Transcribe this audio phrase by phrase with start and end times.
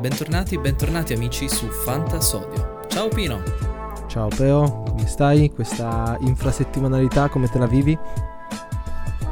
[0.00, 2.80] bentornati, bentornati amici su Fantasodio.
[2.88, 3.42] Ciao Pino.
[4.08, 5.52] Ciao Peo, come stai?
[5.52, 7.96] Questa infrasettimanalità come te la vivi?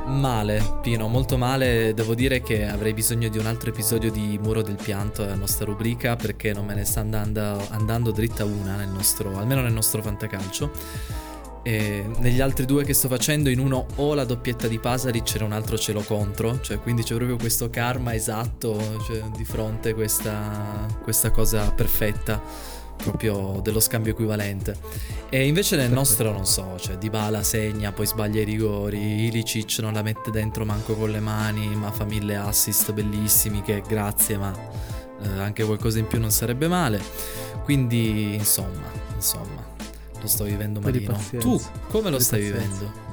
[0.05, 1.95] Male, Pino, molto male.
[1.95, 5.65] Devo dire che avrei bisogno di un altro episodio di Muro del Pianto, la nostra
[5.65, 10.03] rubrica, perché non me ne sta andando, andando dritta una, nel nostro, almeno nel nostro
[10.03, 10.71] fantacalcio.
[11.69, 15.45] E negli altri due che sto facendo, in uno ho la doppietta di Pasari, c'era
[15.45, 19.95] un altro cielo contro, cioè quindi c'è proprio questo karma esatto cioè, di fronte a
[19.95, 22.43] questa, questa cosa perfetta
[22.97, 24.79] proprio dello scambio equivalente.
[25.29, 29.93] E invece nel nostro non so, cioè Dybala segna, poi sbaglia i rigori, Ilicic non
[29.93, 34.59] la mette dentro manco con le mani, ma fa mille assist bellissimi che grazie, ma
[35.23, 36.99] eh, anche qualcosa in più non sarebbe male.
[37.63, 39.77] Quindi insomma, insomma,
[40.21, 41.19] lo sto vivendo malino.
[41.39, 43.07] Tu come lo stai vivendo?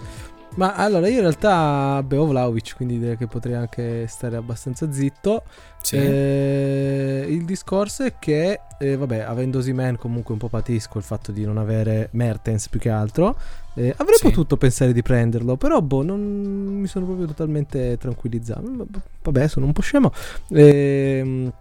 [0.56, 5.44] Ma allora io in realtà bevo Vlaovic, quindi direi che potrei anche stare abbastanza zitto.
[5.82, 5.98] Sì.
[5.98, 11.34] Eh, il discorso è che, eh, vabbè, avendo Simen comunque un po' patisco il fatto
[11.34, 13.38] di non avere Mertens più che altro.
[13.74, 14.24] Eh, avrei sì.
[14.24, 18.88] potuto pensare di prenderlo, però boh, non mi sono proprio totalmente tranquillizzato.
[19.24, 20.14] Vabbè, sono un po' scemo.
[20.48, 21.52] Eh,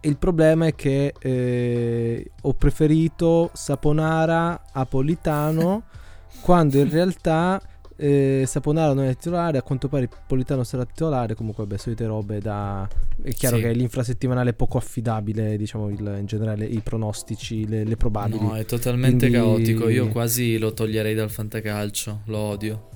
[0.00, 5.84] il problema è che eh, ho preferito Saponara a Politano
[6.42, 7.60] quando in realtà
[7.96, 12.40] eh, Saponara non è titolare, a quanto pare Politano sarà titolare, comunque vabbè, solite robe
[12.40, 12.88] da...
[13.22, 13.62] È chiaro sì.
[13.62, 18.44] che l'infrasettimanale è poco affidabile, diciamo il, in generale i pronostici, le, le probabili.
[18.44, 19.36] No, è totalmente Quindi...
[19.36, 22.88] caotico, io quasi lo toglierei dal fantacalcio, lo odio.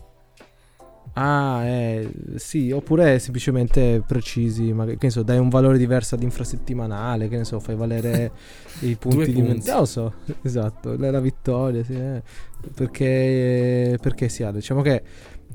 [1.14, 6.23] Ah, eh, sì, oppure semplicemente precisi, ma che ne so, dai un valore diverso ad
[6.23, 8.31] infrasettimanale, che ne so, fai valere
[8.81, 12.23] i punti di lo so, esatto, la, vittoria, sì, eh.
[12.75, 15.03] perché, perché sì, diciamo che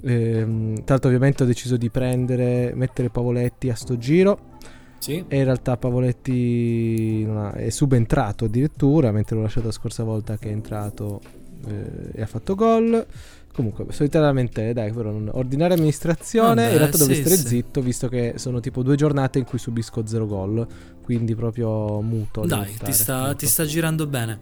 [0.01, 4.51] ehm, tra l'altro ovviamente ho deciso di prendere, mettere Pavoletti a sto giro.
[4.97, 5.23] Sì.
[5.27, 10.47] E in realtà Pavoletti ha, è subentrato addirittura, mentre l'ho lasciato la scorsa volta che
[10.47, 11.19] è entrato
[11.67, 13.05] eh, e ha fatto gol.
[13.53, 16.63] Comunque, solitamente, dai, però ordinaria amministrazione.
[16.63, 17.47] Vabbè, in realtà devo sì, stare sì.
[17.47, 20.65] zitto, visto che sono tipo due giornate in cui subisco zero gol.
[21.03, 22.45] Quindi proprio muto.
[22.45, 24.39] Dai, ti sta, ti sta, girando bene.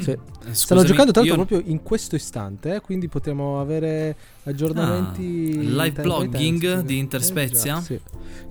[0.00, 0.10] Sì.
[0.10, 0.18] Eh,
[0.54, 1.34] Stanno giocando tanto io...
[1.34, 4.14] proprio in questo istante, eh, quindi potremo avere
[4.44, 5.74] aggiornamenti.
[5.76, 7.78] Ah, live blogging di Interspezia?
[7.78, 8.00] Eh, sì.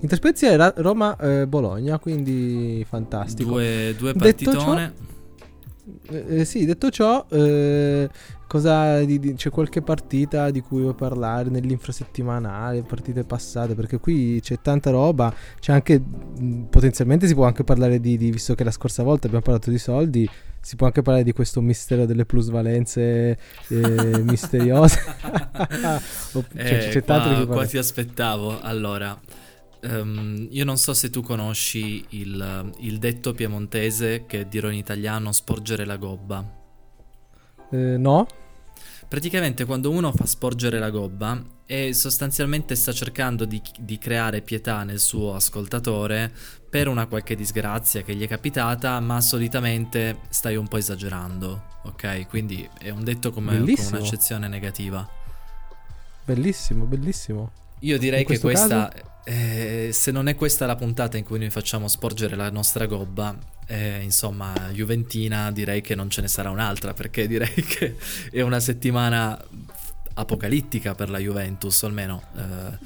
[0.00, 3.52] Interspezia era Roma-Bologna, quindi fantastico.
[3.52, 5.12] Due, due partitone.
[6.10, 8.08] Eh, eh, sì, detto ciò, eh,
[8.54, 13.74] cosa di, di, c'è qualche partita di cui vuoi parlare nell'infrasettimanale, partite passate?
[13.74, 16.00] Perché qui c'è tanta roba, c'è anche
[16.70, 19.78] potenzialmente si può anche parlare di, di, visto che la scorsa volta abbiamo parlato di
[19.78, 25.00] soldi, si può anche parlare di questo mistero delle plusvalenze eh, misteriose.
[26.30, 28.60] cioè, eh, c'è qua, tanto qua ti aspettavo.
[28.60, 29.18] Allora,
[29.86, 35.30] Um, io non so se tu conosci il, il, detto piemontese che dirò in italiano
[35.30, 36.42] sporgere la gobba.
[37.70, 38.26] Eh, no.
[39.08, 44.82] Praticamente quando uno fa sporgere la gobba e sostanzialmente sta cercando di, di, creare pietà
[44.82, 46.32] nel suo ascoltatore
[46.68, 52.26] per una qualche disgrazia che gli è capitata, ma solitamente stai un po' esagerando, ok?
[52.28, 55.08] Quindi è un detto come, come un'accezione negativa.
[56.24, 57.52] Bellissimo, bellissimo.
[57.80, 58.88] Io direi che questa...
[58.88, 62.86] Caso eh, se non è questa la puntata in cui noi facciamo sporgere la nostra
[62.86, 63.36] gobba,
[63.66, 67.96] eh, insomma, Juventina direi che non ce ne sarà un'altra perché direi che
[68.30, 69.42] è una settimana
[70.14, 72.78] apocalittica per la Juventus, almeno eh,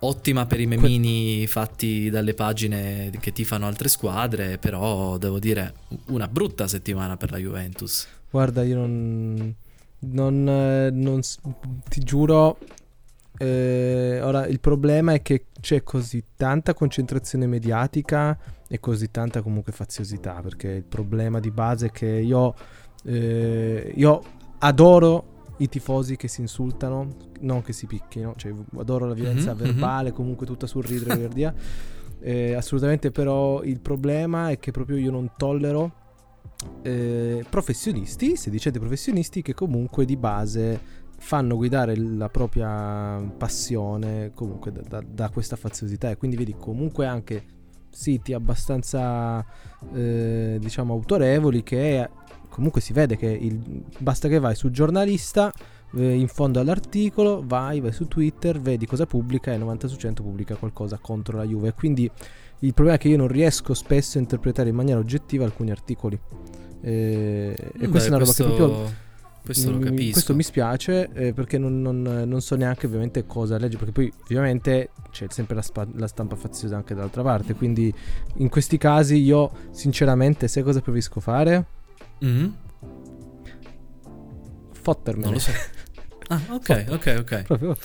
[0.00, 5.74] ottima per i memini fatti dalle pagine che tifano altre squadre, però devo dire
[6.06, 8.06] una brutta settimana per la Juventus.
[8.30, 9.54] Guarda, io non,
[9.98, 11.20] non, eh, non
[11.88, 12.58] ti giuro,
[13.42, 19.72] eh, ora il problema è che c'è così tanta concentrazione mediatica e così tanta comunque
[19.72, 22.54] faziosità, perché il problema di base è che io,
[23.04, 24.22] eh, io
[24.58, 29.64] adoro i tifosi che si insultano, non che si picchino, cioè adoro la violenza mm-hmm,
[29.64, 30.14] verbale, mm-hmm.
[30.14, 31.54] comunque tutta sul ridere per via.
[32.20, 35.92] Eh, assolutamente però il problema è che proprio io non tollero
[36.82, 44.80] eh, professionisti, sedicenti professionisti che comunque di base fanno guidare la propria passione comunque da,
[44.80, 46.10] da, da questa faziosità.
[46.10, 47.44] E quindi vedi comunque anche
[47.90, 49.44] siti abbastanza
[49.92, 52.08] eh, diciamo autorevoli che
[52.48, 55.52] comunque si vede che il, basta che vai sul giornalista
[55.94, 59.96] eh, in fondo all'articolo vai, vai su Twitter vedi cosa pubblica e il 90 su
[59.96, 61.74] 100 pubblica qualcosa contro la Juve.
[61.74, 62.10] Quindi
[62.60, 66.18] il problema è che io non riesco spesso a interpretare in maniera oggettiva alcuni articoli.
[66.82, 68.44] Eh, e Beh, questa è una roba questo...
[68.44, 69.08] che proprio
[69.44, 70.12] questo lo capisco.
[70.12, 74.12] Questo mi spiace eh, perché non, non, non, so neanche ovviamente cosa leggere, perché poi
[74.24, 77.92] ovviamente c'è sempre la, spa- la, stampa faziosa anche dall'altra parte, quindi
[78.36, 81.66] in questi casi io sinceramente sai cosa preferisco fare?
[82.24, 82.48] Mm-hmm.
[84.72, 85.24] Fottermene.
[85.24, 85.52] Non lo so.
[86.32, 87.42] Ah, ok, ok, ok.
[87.42, 87.76] Proprio,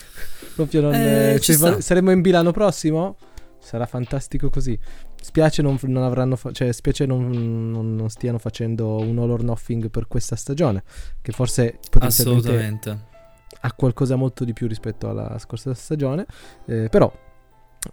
[0.54, 0.94] proprio non...
[0.94, 3.18] Eh, cioè, saremo in Milano prossimo?
[3.60, 4.78] Sarà fantastico così.
[5.26, 7.28] Spiace non, non avranno fa- cioè, spiace non,
[7.72, 10.84] non, non, stiano facendo un all or nothing per questa stagione,
[11.20, 13.14] che forse potenzialmente
[13.62, 16.28] ha qualcosa molto di più rispetto alla scorsa stagione,
[16.68, 17.12] eh, però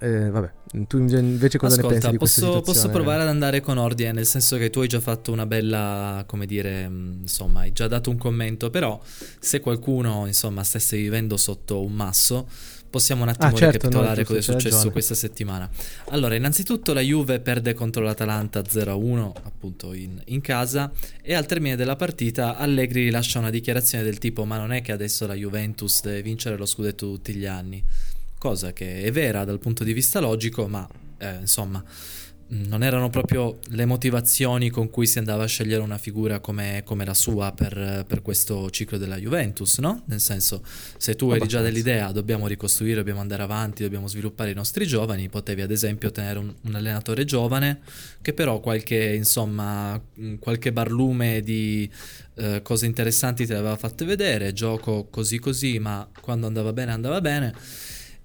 [0.00, 0.52] eh, vabbè,
[0.86, 4.26] tu invece cosa Ascolta, ne pensi di posso, posso provare ad andare con ordine, nel
[4.26, 8.10] senso che tu hai già fatto una bella, come dire, mm, insomma, hai già dato
[8.10, 9.00] un commento, però
[9.40, 12.46] se qualcuno, insomma, stesse vivendo sotto un masso,
[12.92, 14.92] possiamo un attimo ah, certo, ricapitolare no, cosa è successo ragione.
[14.92, 15.70] questa settimana.
[16.10, 20.92] Allora, innanzitutto la Juve perde contro l'Atalanta 0-1, appunto in, in, casa,
[21.22, 24.92] e al termine della partita Allegri rilascia una dichiarazione del tipo ma non è che
[24.92, 27.82] adesso la Juventus deve vincere lo scudetto tutti gli anni,
[28.36, 30.86] cosa che è vera dal punto di vista logico, ma
[31.16, 31.82] eh, insomma
[32.54, 37.06] non erano proprio le motivazioni con cui si andava a scegliere una figura come, come
[37.06, 40.02] la sua per, per, questo ciclo della Juventus, no?
[40.06, 40.62] Nel senso,
[40.98, 45.30] se tu eri già dell'idea dobbiamo ricostruire, dobbiamo andare avanti, dobbiamo sviluppare i nostri giovani,
[45.30, 47.80] potevi ad esempio tenere un, un allenatore giovane
[48.20, 49.98] che però qualche, insomma,
[50.38, 51.90] qualche barlume di
[52.34, 56.92] eh, cose interessanti te le aveva fatte vedere, gioco così così, ma quando andava bene
[56.92, 57.54] andava bene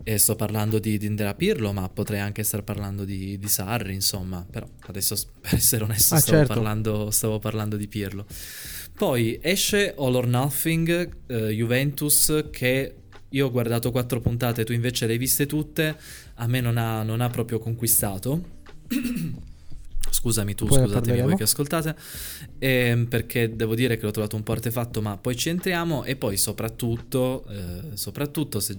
[0.03, 3.93] e sto parlando di, di Indira Pirlo, ma potrei anche stare parlando di, di Sarri,
[3.93, 4.45] insomma.
[4.49, 6.53] Però adesso, per essere onesto, ah, stavo, certo.
[6.53, 8.25] parlando, stavo, parlando, di Pirlo.
[8.93, 12.95] Poi esce All or Nothing, eh, Juventus, che
[13.29, 15.97] io ho guardato quattro puntate, tu invece le hai viste tutte,
[16.35, 18.55] a me non ha, non ha proprio conquistato.
[20.09, 21.95] Scusami tu, poi scusatemi voi che ascoltate,
[22.59, 26.15] eh, perché devo dire che l'ho trovato un po' artefatto, ma poi ci entriamo e
[26.15, 28.77] poi soprattutto, eh, soprattutto se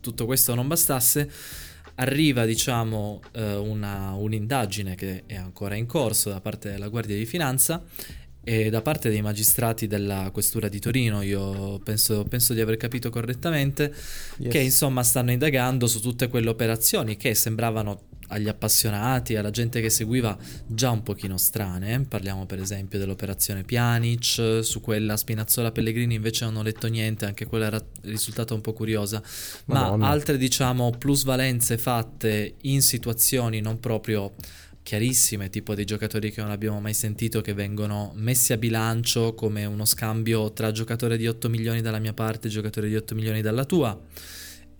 [0.00, 1.30] tutto questo non bastasse,
[1.96, 7.26] arriva diciamo eh, una, un'indagine che è ancora in corso da parte della Guardia di
[7.26, 7.82] Finanza
[8.42, 13.10] e da parte dei magistrati della Questura di Torino, io penso, penso di aver capito
[13.10, 13.94] correttamente,
[14.38, 14.50] yes.
[14.50, 19.90] che insomma stanno indagando su tutte quelle operazioni che sembravano agli appassionati, alla gente che
[19.90, 20.36] seguiva
[20.66, 22.04] già un pochino strane.
[22.08, 27.46] Parliamo per esempio dell'operazione Pjanic, su quella Spinazzola Pellegrini invece non ho letto niente, anche
[27.46, 29.22] quella era risultata un po' curiosa.
[29.66, 29.96] Madonna.
[29.96, 34.32] Ma altre diciamo plusvalenze fatte in situazioni non proprio
[34.82, 39.64] chiarissime, tipo dei giocatori che non abbiamo mai sentito che vengono messi a bilancio come
[39.64, 43.42] uno scambio tra giocatore di 8 milioni dalla mia parte e giocatore di 8 milioni
[43.42, 43.98] dalla tua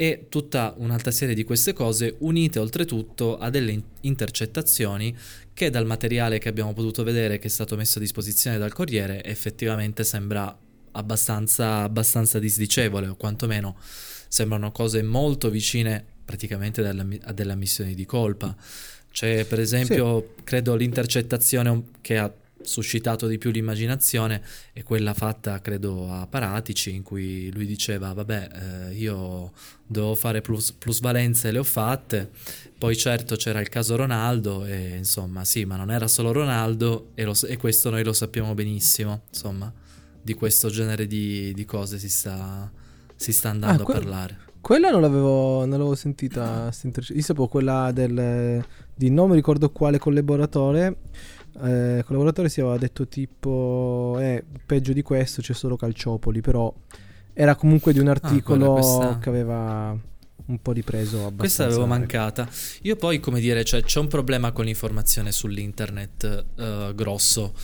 [0.00, 5.14] e tutta un'altra serie di queste cose unite oltretutto a delle intercettazioni
[5.52, 9.22] che dal materiale che abbiamo potuto vedere che è stato messo a disposizione dal Corriere
[9.22, 10.56] effettivamente sembra
[10.92, 13.76] abbastanza, abbastanza disdicevole o quantomeno
[14.26, 18.56] sembrano cose molto vicine praticamente a delle ammissioni di colpa.
[19.12, 20.44] C'è per esempio, sì.
[20.44, 22.32] credo, l'intercettazione che ha
[22.62, 24.42] suscitato di più l'immaginazione
[24.72, 29.52] è quella fatta credo a Paratici in cui lui diceva vabbè eh, io
[29.86, 32.30] devo fare plus, plusvalenze e le ho fatte.
[32.78, 37.24] Poi certo c'era il caso Ronaldo e insomma sì ma non era solo Ronaldo e,
[37.24, 39.72] lo, e questo noi lo sappiamo benissimo insomma
[40.22, 42.70] di questo genere di, di cose si sta,
[43.16, 44.38] si sta andando ah, que- a parlare.
[44.60, 48.64] quella non l'avevo, non l'avevo sentita io sapevo quella del
[48.94, 50.96] di non mi ricordo quale collaboratore
[51.62, 56.72] eh, collaboratore si aveva detto tipo eh, peggio di questo c'è solo Calciopoli però
[57.32, 59.18] era comunque di un ah, articolo ah, questa...
[59.18, 59.98] che aveva
[60.50, 62.48] un po' ripreso abbastanza questa l'avevo mancata.
[62.82, 67.54] Io poi come dire cioè, c'è un problema con l'informazione sull'internet uh, grosso.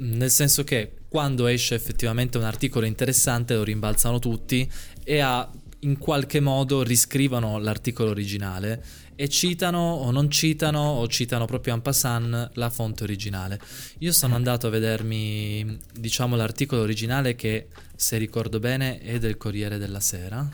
[0.00, 4.70] Nel senso che quando esce effettivamente un articolo interessante lo rimbalzano tutti
[5.02, 8.84] e a, in qualche modo riscrivono l'articolo originale
[9.20, 13.58] e citano o non citano o citano proprio en passant la fonte originale.
[13.98, 19.76] Io sono andato a vedermi, diciamo, l'articolo originale che, se ricordo bene, è del Corriere
[19.76, 20.48] della Sera.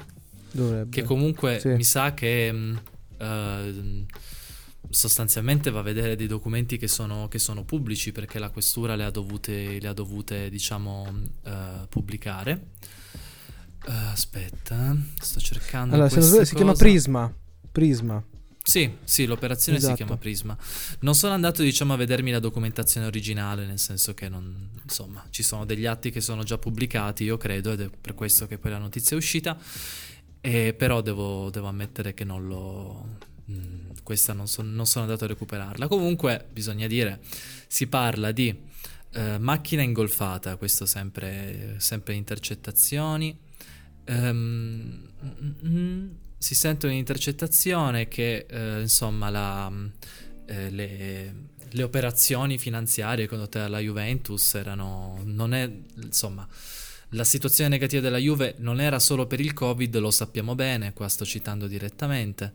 [0.51, 0.89] Dovrebbe.
[0.89, 1.69] Che comunque sì.
[1.69, 2.55] mi sa che
[3.19, 4.07] uh,
[4.89, 9.05] sostanzialmente va a vedere dei documenti che sono, che sono, pubblici perché la questura le
[9.05, 11.07] ha dovute, le ha dovute diciamo,
[11.45, 11.51] uh,
[11.91, 12.69] pubblicare.
[13.87, 15.97] Uh, aspetta, sto cercando.
[15.97, 16.45] Allora, si cosa.
[16.45, 17.31] chiama Prisma.
[17.71, 18.25] Prisma.
[18.67, 19.95] Sì, sì, l'operazione esatto.
[19.95, 20.57] si chiama Prisma.
[21.01, 25.43] Non sono andato, diciamo, a vedermi la documentazione originale, nel senso che non, insomma, ci
[25.43, 28.71] sono degli atti che sono già pubblicati, io credo, ed è per questo che poi
[28.71, 29.59] la notizia è uscita.
[30.41, 33.19] E però devo, devo ammettere che non l'ho.
[33.45, 35.87] Mh, mm, questa non, so, non sono andato a recuperarla.
[35.87, 37.21] Comunque, bisogna dire,
[37.69, 38.73] si parla di
[39.15, 43.39] Uh, macchina ingolfata, questo sempre, sempre intercettazioni.
[44.09, 45.09] Um,
[45.65, 49.93] mm, si sente un'intercettazione che uh, insomma la, uh,
[50.47, 51.35] le,
[51.71, 55.71] le, operazioni finanziarie condotte dalla Juventus erano non è
[56.03, 56.47] insomma
[57.15, 61.09] la situazione negativa della Juve non era solo per il Covid, lo sappiamo bene, qua
[61.09, 62.55] sto citando direttamente.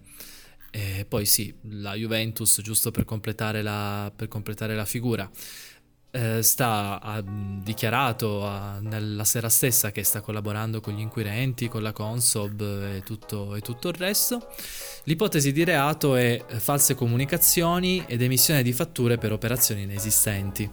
[0.72, 5.30] E poi sì, la Juventus, giusto per completare la, per completare la figura,
[6.12, 11.82] eh, sta, ha dichiarato a, nella sera stessa che sta collaborando con gli inquirenti, con
[11.82, 14.48] la Consob e tutto, e tutto il resto.
[15.04, 20.70] L'ipotesi di reato è false comunicazioni ed emissione di fatture per operazioni inesistenti.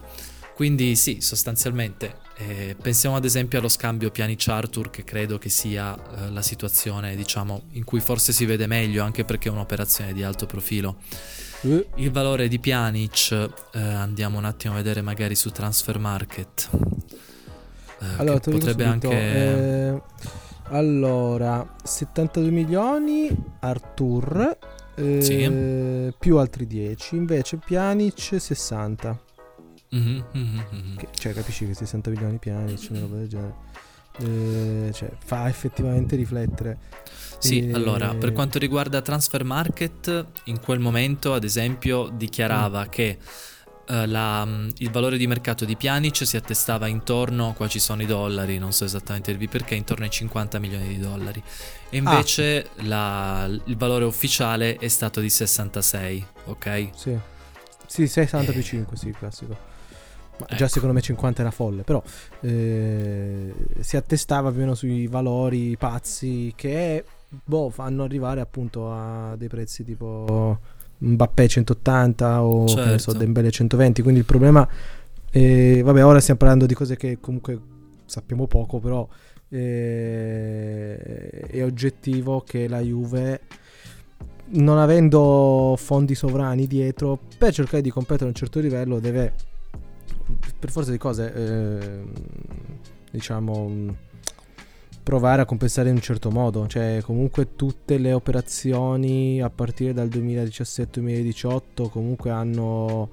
[0.54, 6.30] Quindi sì, sostanzialmente eh, pensiamo ad esempio allo scambio Pianic-Arthur che credo che sia eh,
[6.30, 10.46] la situazione diciamo in cui forse si vede meglio anche perché è un'operazione di alto
[10.46, 10.96] profilo.
[11.62, 11.84] Uh.
[11.96, 13.32] Il valore di Pjanic
[13.72, 16.68] eh, andiamo un attimo a vedere magari su Transfer Market.
[18.00, 19.10] Eh, allora, potrebbe anche...
[19.10, 20.02] Eh,
[20.70, 24.58] allora, 72 milioni Arthur
[24.96, 26.12] sì.
[26.18, 29.20] più altri 10, invece Pjanic 60.
[29.94, 30.96] Mm-hmm, mm-hmm.
[30.96, 33.54] Che, cioè, capisci che 60 milioni piani, c'è una roba del genere.
[34.18, 36.78] Eh, cioè, fa effettivamente riflettere.
[37.38, 37.72] Sì, e...
[37.72, 42.88] allora, per quanto riguarda Transfer Market, in quel momento, ad esempio, dichiarava mm.
[42.88, 43.18] che
[43.88, 48.02] uh, la, mm, il valore di mercato di Pjanic si attestava intorno, qua ci sono
[48.02, 51.42] i dollari, non so esattamente dirvi perché, intorno ai 50 milioni di dollari.
[51.90, 52.86] E invece ah.
[52.86, 56.88] la, il valore ufficiale è stato di 66, ok?
[56.94, 57.18] Sì.
[57.86, 58.54] Sì, 60 e...
[58.54, 59.74] più 5, sì, classico.
[60.38, 60.54] Ma ecco.
[60.54, 62.02] Già secondo me 50 era folle, però
[62.40, 67.04] eh, si attestava più o meno sui valori pazzi che
[67.44, 70.58] boh, fanno arrivare appunto a dei prezzi tipo
[70.98, 72.98] Mbappé 180 o certo.
[72.98, 74.68] so, Dembele 120, quindi il problema
[75.30, 77.58] eh, vabbè, ora stiamo parlando di cose che comunque
[78.06, 79.06] sappiamo poco, però
[79.48, 80.96] eh,
[81.48, 83.40] è oggettivo che la Juve
[84.48, 89.32] non avendo fondi sovrani dietro per cercare di competere a un certo livello deve
[90.58, 92.02] per forza di cose, eh,
[93.10, 93.94] diciamo,
[95.06, 96.66] provare a compensare in un certo modo.
[96.66, 103.10] Cioè, comunque tutte le operazioni a partire dal 2017-2018 comunque hanno...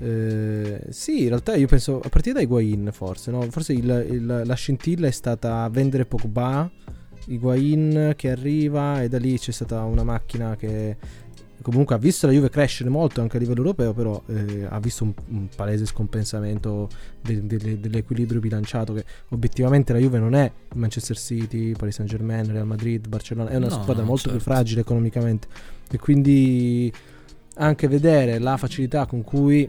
[0.00, 3.42] Eh, sì, in realtà io penso a partire da Higuain forse, no?
[3.50, 6.68] Forse il, il, la scintilla è stata vendere Pogba,
[7.26, 10.96] Higuain che arriva e da lì c'è stata una macchina che
[11.62, 15.04] comunque ha visto la Juve crescere molto anche a livello europeo, però eh, ha visto
[15.04, 16.88] un, un palese scompensamento
[17.20, 22.10] de, de, de, dell'equilibrio bilanciato che obiettivamente la Juve non è Manchester City, Paris Saint
[22.10, 24.36] Germain, Real Madrid, Barcellona, è una no, squadra molto certo.
[24.36, 25.48] più fragile economicamente
[25.90, 26.92] e quindi
[27.56, 29.68] anche vedere la facilità con cui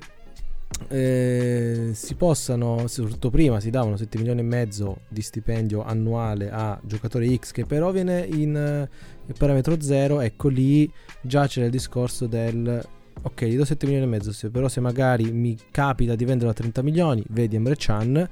[0.88, 6.80] eh, si possano, soprattutto prima si davano 7 milioni e mezzo di stipendio annuale a
[6.84, 10.90] giocatore X che però viene in eh, parametro 0, ecco lì
[11.22, 12.84] già c'era il discorso del
[13.22, 16.52] ok gli do 7 milioni e mezzo, se, però se magari mi capita di venderlo
[16.52, 18.30] a 30 milioni, vedi Emre Chan,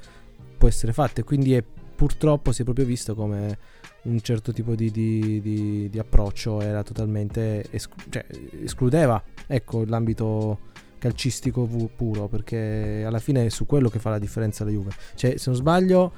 [0.57, 1.63] può essere fatto e quindi è,
[1.95, 3.57] purtroppo si è proprio visto come
[4.03, 8.25] un certo tipo di, di, di, di approccio era totalmente esclu- cioè,
[8.62, 10.71] escludeva ecco l'ambito
[11.03, 14.91] calcistico puro, perché alla fine è su quello che fa la differenza la Juve.
[15.15, 16.13] Cioè, se non sbaglio,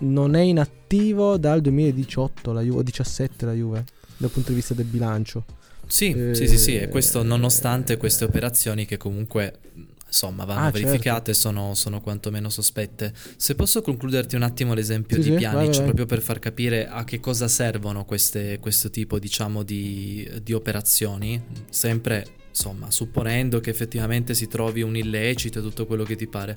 [0.00, 3.84] non è in attivo dal 2018 la Juve, o 17 la Juve,
[4.16, 5.44] dal punto di vista del bilancio.
[5.86, 9.60] Sì, eh, sì, sì, sì, e questo nonostante queste operazioni che comunque
[10.06, 11.48] insomma vanno ah, verificate certo.
[11.48, 13.12] sono, sono, quantomeno sospette.
[13.36, 15.82] Se posso concluderti un attimo l'esempio sì, di sì, Pjanic vai, vai.
[15.84, 21.40] proprio per far capire a che cosa servono queste, questo tipo diciamo di, di operazioni,
[21.70, 26.56] sempre insomma, supponendo che effettivamente si trovi un illecito e tutto quello che ti pare.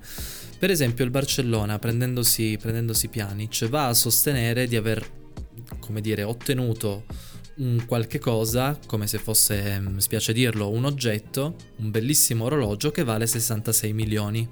[0.60, 5.04] Per esempio, il Barcellona, prendendosi, prendendosi Pjanic, va a sostenere di aver,
[5.80, 7.06] come dire, ottenuto
[7.56, 13.04] un qualche cosa, come se fosse, mi spiace dirlo, un oggetto, un bellissimo orologio che
[13.04, 14.48] vale 66 milioni.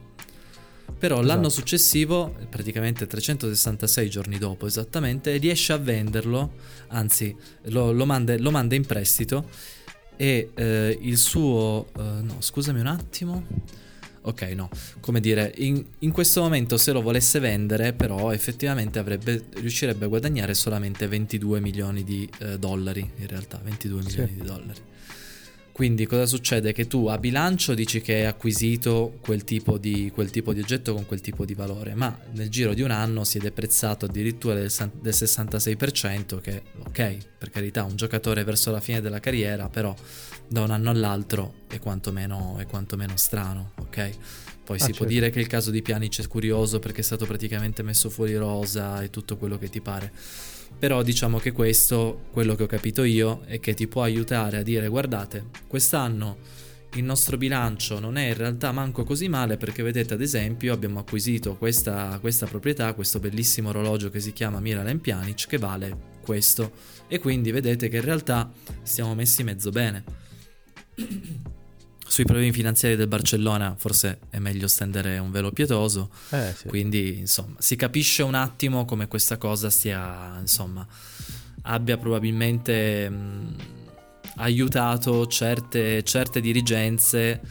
[0.98, 1.28] Però esatto.
[1.28, 6.54] l'anno successivo, praticamente 366 giorni dopo esattamente, riesce a venderlo,
[6.88, 7.36] anzi
[7.66, 9.48] lo, lo, manda, lo manda in prestito
[10.18, 11.88] e eh, il suo...
[11.96, 13.44] Uh, no, scusami un attimo.
[14.22, 14.70] Ok, no,
[15.02, 20.08] come dire, in, in, questo momento se lo volesse vendere però effettivamente avrebbe, riuscirebbe a
[20.08, 24.08] guadagnare solamente 22 milioni di eh, dollari, in realtà 22 sì.
[24.08, 24.82] milioni di dollari.
[25.76, 26.72] Quindi cosa succede?
[26.72, 30.94] Che tu a bilancio dici che hai acquisito quel tipo, di, quel tipo di oggetto
[30.94, 34.54] con quel tipo di valore, ma nel giro di un anno si è deprezzato addirittura
[34.54, 39.94] del, del 66%, che ok, per carità, un giocatore verso la fine della carriera, però
[40.48, 44.10] da un anno all'altro è quantomeno, è quantomeno strano, ok?
[44.64, 45.06] Poi Ah, si può certo.
[45.14, 49.04] dire che il caso di Pjanic è curioso perché è stato praticamente messo fuori rosa
[49.04, 50.10] e tutto quello che ti pare.
[50.78, 54.64] Però diciamo che questo, quello che ho capito io, è che ti può aiutare a
[54.64, 56.38] dire guardate, quest'anno
[56.96, 61.00] il nostro bilancio non è in realtà manco così male perché vedete ad esempio abbiamo
[61.00, 66.72] acquisito questa, questa proprietà, questo bellissimo orologio che si chiama Miralem Pjanic che vale questo
[67.08, 68.52] e quindi vedete che in realtà
[68.82, 70.04] stiamo messi mezzo bene.
[72.08, 76.68] Sui problemi finanziari del Barcellona forse è meglio stendere un velo pietoso, Eh, sì.
[76.68, 80.86] quindi insomma si capisce un attimo come questa cosa sia, insomma,
[81.64, 83.56] abbia probabilmente mh,
[84.38, 87.42] aiutato certe, certe dirigenze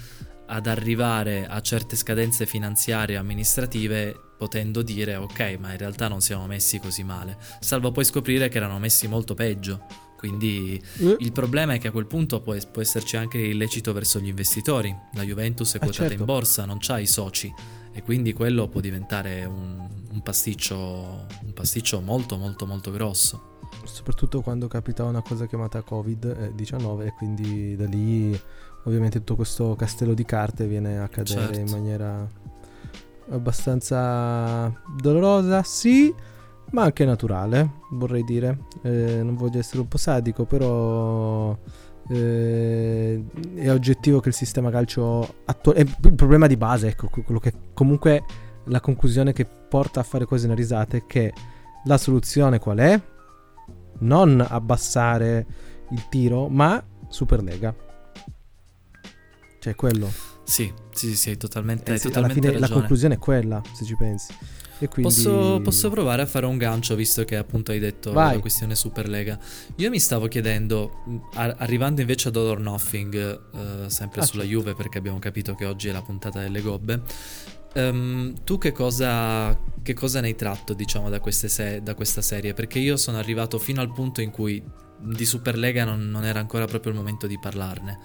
[0.46, 6.20] ad arrivare a certe scadenze finanziarie e amministrative potendo dire ok ma in realtà non
[6.20, 9.84] siamo messi così male, salvo poi scoprire che erano messi molto peggio.
[10.16, 14.18] Quindi Eh, il problema è che a quel punto può, può esserci anche illecito verso
[14.20, 14.94] gli investitori.
[15.14, 16.14] La Juventus è quotata certo.
[16.20, 17.52] in borsa, non c'ha i soci
[17.92, 20.76] e quindi quello può diventare un, un pasticcio,
[21.44, 23.52] un pasticcio molto molto molto grosso.
[23.84, 28.38] soprattutto quando capita una cosa chiamata Covid-19 e quindi da lì
[28.84, 31.58] ovviamente tutto questo castello di carte viene a cadere Certo.
[31.60, 32.26] in maniera
[33.30, 36.12] abbastanza dolorosa, sì,
[36.70, 38.58] ma anche naturale, vorrei dire.
[38.82, 41.56] Eh, non voglio essere un po' sadico, però
[42.08, 45.80] eh, è oggettivo che il sistema calcio attuale...
[45.80, 48.22] Il problema di base, ecco, quello che comunque
[48.64, 51.32] la conclusione che porta a fare quasi una risata è che
[51.84, 53.00] la soluzione qual è?
[54.00, 55.46] Non abbassare
[55.90, 57.74] il tiro, ma Superlega.
[59.60, 60.10] Cioè quello.
[60.42, 62.80] Sì, sì, sì, totalmente, Eh sì, alla totalmente fine la ragione.
[62.80, 64.34] conclusione è quella, se ci pensi.
[64.78, 65.02] Quindi...
[65.02, 68.34] Posso, posso provare a fare un gancio visto che appunto hai detto Vai.
[68.34, 69.38] la questione Superlega.
[69.76, 71.02] Io mi stavo chiedendo,
[71.34, 73.14] a- arrivando invece ad All or Nothing,
[73.84, 74.58] eh, sempre Ah, sulla certo.
[74.58, 77.02] Juve perché abbiamo capito che oggi è la puntata delle gobbe,
[77.72, 82.20] ehm, tu che cosa, che cosa ne hai tratto diciamo da, queste se- da questa
[82.22, 82.52] serie?
[82.54, 84.62] Perché io sono arrivato fino al punto in cui
[85.00, 87.98] di Superlega non, non era ancora proprio il momento di parlarne.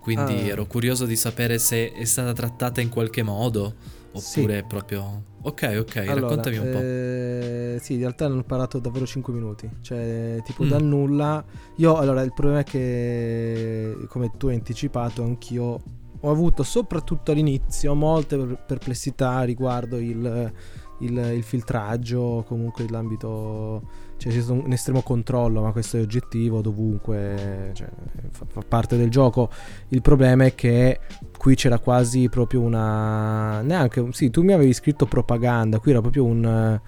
[0.00, 0.46] Quindi Ah.
[0.52, 3.74] ero curioso di sapere se è stata trattata in qualche modo
[4.16, 5.22] oppure proprio...
[5.42, 6.78] Ok, ok, Allora, raccontami un po'.
[6.80, 9.70] eh, sì, in realtà hanno parlato davvero 5 minuti.
[9.80, 10.68] Cioè, tipo Mm.
[10.68, 11.44] dal nulla.
[11.76, 15.80] Io, allora, il problema è che, come tu hai anticipato, anch'io
[16.20, 20.52] ho avuto, soprattutto all'inizio, molte per- perplessità riguardo il,
[21.00, 23.82] il- il filtraggio, comunque l'ambito.
[24.16, 27.70] Cioè, c'è un estremo controllo, ma questo è oggettivo dovunque.
[27.74, 27.88] Cioè,
[28.30, 29.50] fa, fa parte del gioco.
[29.88, 30.98] Il problema è che
[31.46, 36.24] qui c'era quasi proprio una neanche sì tu mi avevi scritto propaganda qui era proprio
[36.24, 36.80] un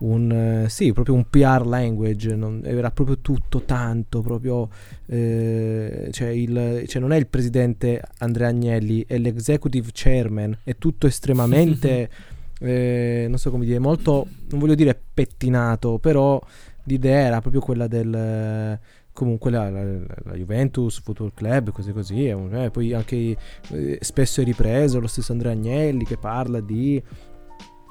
[0.00, 4.68] un sì proprio un PR language non- era proprio tutto tanto proprio
[5.06, 11.06] eh, cioè, il, cioè non è il presidente Andrea Agnelli è l'executive chairman è tutto
[11.06, 12.10] estremamente
[12.60, 16.38] eh, non so come dire molto non voglio dire pettinato però
[16.84, 18.78] l'idea era proprio quella del
[19.12, 19.82] comunque la, la-
[20.24, 23.36] la Juventus Football Club così così eh, poi anche
[23.70, 27.02] eh, spesso è ripreso lo stesso Andrea Agnelli che parla di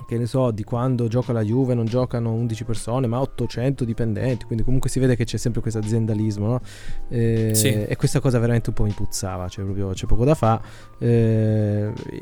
[0.07, 4.43] che ne so di quando gioca la Juve non giocano 11 persone ma 800 dipendenti
[4.45, 6.61] quindi comunque si vede che c'è sempre questo aziendalismo no?
[7.07, 7.67] Eh, Sì.
[7.69, 10.61] e questa cosa veramente un po' mi puzzava cioè proprio c'è poco da fare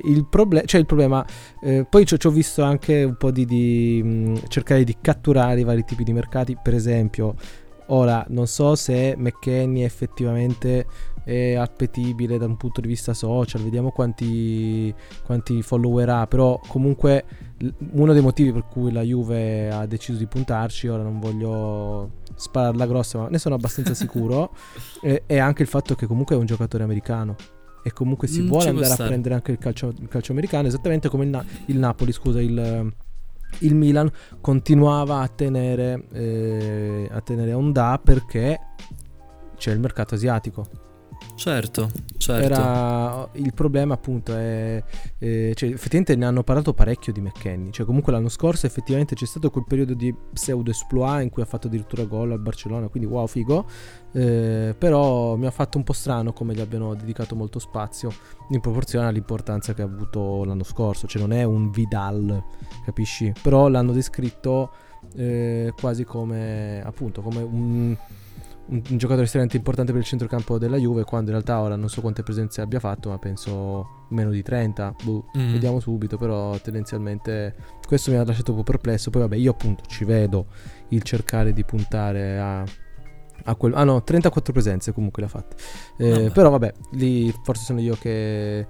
[0.04, 1.26] il, proble- cioè il problema
[1.62, 5.60] eh, poi ci ci ho visto anche un po' di, di, mh, cercare di catturare
[5.60, 7.34] i vari tipi di mercati per esempio
[7.90, 10.86] ora non so se McKenny effettivamente
[11.24, 17.26] è appetibile da un punto di vista social vediamo quanti, quanti follower ha però comunque
[17.92, 22.88] uno dei motivi per cui la Juve ha deciso di puntarci ora non voglio spararla
[22.88, 24.54] grossa ma ne sono abbastanza sicuro
[25.02, 27.36] è, è anche il fatto che comunque è un giocatore americano
[27.84, 31.10] e comunque si Mm, vuole andare a prendere anche il calcio, il calcio americano esattamente
[31.10, 32.94] come il, Na- il Napoli scusa il,
[33.60, 38.60] il Milan continuava a tenere eh, a tenere Honda perché
[39.56, 40.89] c'è il mercato asiatico
[41.40, 42.44] Certo, certo.
[42.44, 44.84] era il problema appunto è
[45.20, 49.26] eh, cioè, effettivamente ne hanno parlato parecchio di McKenny cioè comunque l'anno scorso effettivamente c'è
[49.26, 53.08] stato quel periodo di pseudo exploit in cui ha fatto addirittura gol al Barcellona quindi
[53.08, 53.66] wow figo.
[54.12, 58.12] Eh, però mi ha fatto un po' strano come gli abbiano dedicato molto spazio
[58.50, 61.08] in proporzione all'importanza che ha avuto l'anno scorso.
[61.08, 62.44] Cioè non è un Vidal
[62.84, 63.32] capisci?
[63.42, 64.72] Però l'hanno descritto
[65.16, 67.96] eh, quasi come appunto come un
[68.70, 71.90] un, un giocatore estremamente importante per il centrocampo della Juve quando in realtà ora non
[71.90, 75.52] so quante presenze abbia fatto ma penso meno di 30 boh, Mm.
[75.52, 77.56] vediamo subito però tendenzialmente
[77.86, 80.48] questo mi ha lasciato un po' perplesso poi vabbè io appunto ci vedo
[80.90, 82.64] il cercare di puntare a
[83.46, 85.56] a quel, ah no, 34 presenze comunque le ha fatte.
[85.98, 86.32] Eh, Vabbè.
[86.32, 88.68] però vabbè, lì forse sono io che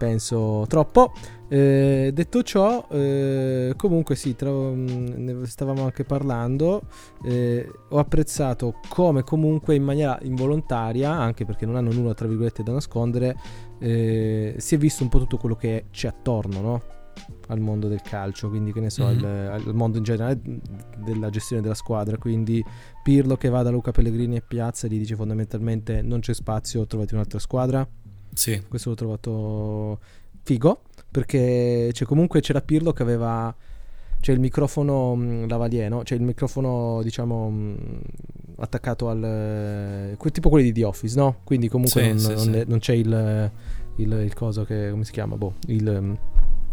[0.00, 1.12] penso troppo.
[1.46, 6.82] Eh, detto ciò, eh, comunque sì, tra- mh, ne stavamo anche parlando.
[7.22, 12.62] eh, ho apprezzato come comunque in maniera involontaria, anche perché non hanno nulla tra virgolette
[12.62, 13.36] da nascondere,
[13.78, 16.82] eh, si è visto un po' tutto quello che c'è attorno, no?
[17.48, 19.10] Al mondo del calcio, quindi che ne so, Mhm.
[19.18, 19.24] il-
[19.66, 20.40] al mondo in generale
[21.04, 22.16] della gestione della squadra.
[22.16, 22.64] Quindi
[23.02, 27.14] Pirlo che va da Luca Pellegrini e Piazza gli dice fondamentalmente non c'è spazio, trovate
[27.14, 27.86] un'altra squadra.
[28.32, 29.98] Sì, Questo l'ho trovato
[30.42, 33.54] figo perché cioè, comunque c'era Pirlo che aveva
[34.20, 36.02] c'è il microfono mh, lavalier, no?
[36.02, 38.00] C'è il microfono diciamo mh,
[38.58, 41.36] attaccato al que- tipo quelli di The Office, no?
[41.44, 42.64] Quindi comunque Sì, non, sì, non sì.
[42.66, 43.50] non c'è il,
[43.96, 45.36] il, il coso che come si chiama?
[45.36, 46.18] Boh, il, um,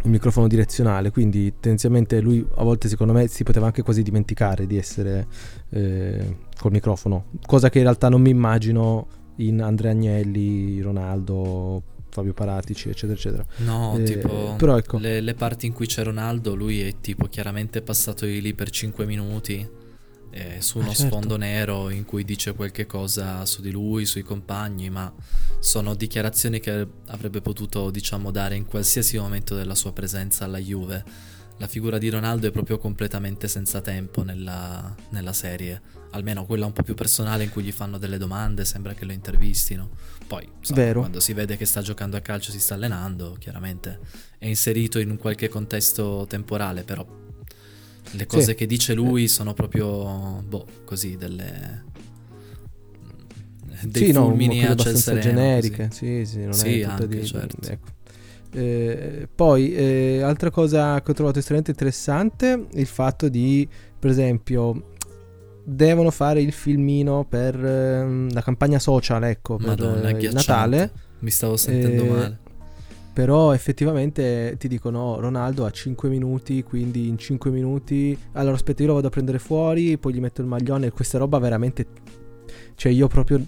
[0.04, 4.68] il microfono direzionale, quindi tendenzialmente lui a volte secondo me si poteva anche quasi dimenticare
[4.68, 5.28] di essere
[5.70, 12.34] eh, col microfono, cosa che in realtà non mi immagino in Andrea Agnelli, Ronaldo, Fabio
[12.34, 13.46] Paratici, eccetera, eccetera.
[13.58, 14.98] no, Eh, tipo però ecco.
[14.98, 18.70] le, le parti in cui c'è Ronaldo, lui è tipo chiaramente passato di lì per
[18.70, 19.68] 5 minuti
[20.32, 21.06] eh, su Ah, uno certo.
[21.16, 25.12] sfondo nero in cui dice qualche cosa su di lui, sui compagni, ma
[25.60, 31.04] sono dichiarazioni che avrebbe potuto, diciamo, dare in qualsiasi momento della sua presenza alla Juve.
[31.60, 35.82] La figura di Ronaldo è proprio completamente senza tempo nella, nella serie,
[36.18, 39.12] almeno quella un po' più personale in cui gli fanno delle domande, sembra che lo
[39.14, 39.90] intervistino.
[40.28, 41.00] Poi, Vero.
[41.00, 44.00] quando si vede che sta giocando a calcio, si sta allenando, chiaramente
[44.38, 47.06] è inserito in un qualche contesto temporale, però
[48.12, 48.56] le cose Sì.
[48.56, 51.84] che dice lui sono proprio, boh, così, delle...
[53.84, 55.88] dei sì, no, fulmini credo a ciel sereno, generiche.
[55.88, 56.26] così.
[56.26, 57.58] Sì, sì, non Sì, è tutta anche, di, certo.
[57.68, 57.88] ecco.
[58.54, 63.68] Eh, poi, eh, altra cosa che ho trovato estremamente interessante, il fatto di,
[64.00, 64.94] per esempio,
[65.70, 70.32] devono fare il filmino per ehm, la campagna social, ecco, per Madonna, eh.
[70.32, 70.92] Natale.
[71.20, 72.40] Mi stavo sentendo Eh, male.
[73.12, 78.18] Però effettivamente ti dicono Ronaldo ha 5 minuti, quindi in 5 minuti...
[78.34, 80.92] Allora aspetta, io lo vado a prendere fuori, poi gli metto il maglione.
[80.92, 81.86] Questa roba veramente...
[82.76, 83.44] Cioè io proprio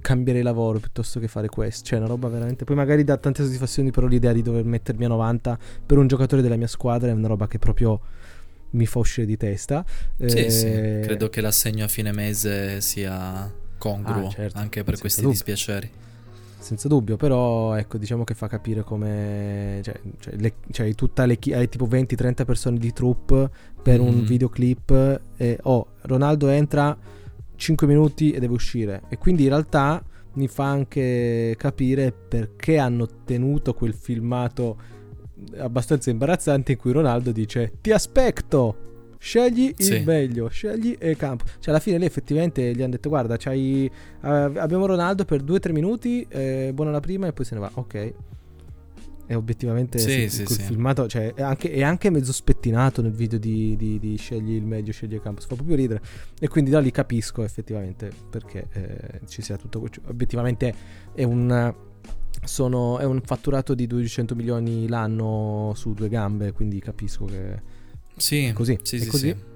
[0.00, 1.86] cambierei lavoro piuttosto che fare questo.
[1.86, 2.64] Cioè una roba veramente...
[2.64, 6.42] Poi magari dà tante soddisfazioni, però l'idea di dover mettermi a 90 per un giocatore
[6.42, 7.98] della mia squadra è una roba che proprio
[8.74, 9.84] mi fa uscire di testa.
[10.16, 10.68] Sì, Eh, sì,
[11.06, 15.34] credo che l'assegno a fine mese sia congruo Ah, certo, anche per senza questi dubbio.
[15.36, 15.90] dispiaceri.
[16.58, 21.38] Senza dubbio, però ecco, diciamo che fa capire come cioè, cioè, le- cioè, tutta le
[21.52, 23.50] hai tipo 20-30 persone di troupe
[23.82, 24.24] per un Mhm.
[24.24, 26.96] videoclip e oh, Ronaldo entra
[27.56, 30.02] 5 minuti e deve uscire e quindi in realtà
[30.36, 34.76] mi fa anche capire perché hanno tenuto quel filmato
[35.58, 38.78] abbastanza imbarazzante in cui Ronaldo dice "Ti aspetto".
[39.18, 40.02] Scegli il Sì.
[40.04, 41.44] meglio, scegli il campo.
[41.58, 43.86] Cioè, alla fine lì effettivamente gli hanno detto: Guarda, c'hai
[44.22, 47.70] eh, abbiamo Ronaldo per 2-3 minuti, eh, buona la prima e poi se ne va.
[47.72, 48.12] Ok.
[49.26, 50.64] E obiettivamente Sì, sì, quel sì.
[50.66, 54.62] filmato, cioè, è anche, è anche mezzo spettinato nel video di, di- di scegli il
[54.66, 55.40] meglio, scegli il campo.
[55.40, 56.02] Si fa proprio ridere.
[56.38, 59.80] E quindi da lì capisco effettivamente perché eh, ci sia tutto.
[59.80, 60.74] que- cioè, obiettivamente
[61.14, 61.74] è un.
[62.44, 67.60] Sono, è un fatturato di 200 milioni l'anno su due gambe, quindi capisco che
[68.16, 68.78] Sì, così.
[68.82, 69.28] sì, sì, così.
[69.28, 69.52] sì.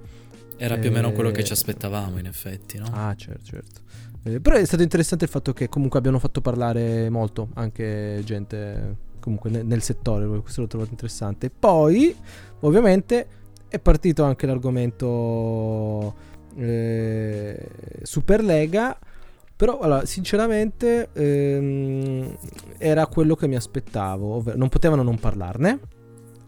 [0.60, 2.86] Era più o meno quello che ci Eh, aspettavamo in effetti, no?
[2.90, 3.80] Ah, certo, certo.
[4.24, 8.96] Eh, però è stato interessante il fatto che comunque abbiano fatto parlare molto anche gente
[9.20, 11.50] comunque ne- nel settore, questo l'ho trovato interessante.
[11.50, 12.14] Poi,
[12.60, 13.26] ovviamente,
[13.68, 16.14] è partito anche l'argomento
[16.56, 17.68] eh,
[18.02, 18.98] Superlega,
[19.58, 22.36] però allora, sinceramente ehm,
[22.78, 25.80] era quello che mi aspettavo, ovvero non potevano non parlarne,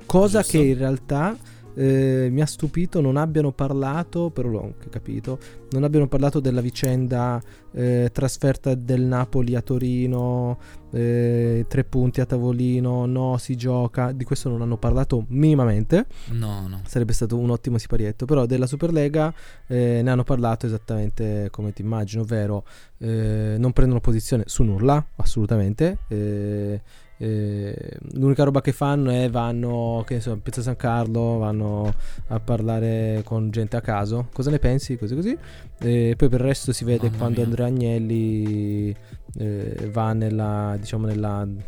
[0.07, 0.57] cosa Giusto.
[0.57, 1.37] che in realtà
[1.75, 5.39] eh, mi ha stupito non abbiano parlato, però l'ho anche capito,
[5.71, 7.41] non abbiano parlato della vicenda
[7.73, 10.59] eh, trasferta del Napoli a Torino,
[10.91, 16.67] eh, tre punti a tavolino, no, si gioca, di questo non hanno parlato minimamente, No,
[16.67, 16.81] no.
[16.87, 19.33] sarebbe stato un ottimo siparietto, però della Superlega
[19.67, 22.65] eh, ne hanno parlato esattamente come ti immagino, ovvero
[22.99, 25.99] eh, non prendono posizione su nulla, assolutamente.
[27.23, 31.93] Eh, l'unica roba che fanno è vanno, che ne so, a Piazza San Carlo, vanno
[32.29, 34.29] a parlare con gente a caso.
[34.33, 34.97] Cosa ne pensi?
[34.97, 35.37] Così così.
[35.83, 37.45] E poi per il resto si vede Mamma quando mia.
[37.45, 38.95] Andrea Agnelli
[39.39, 41.59] eh, va nella, diciamo, nella mh,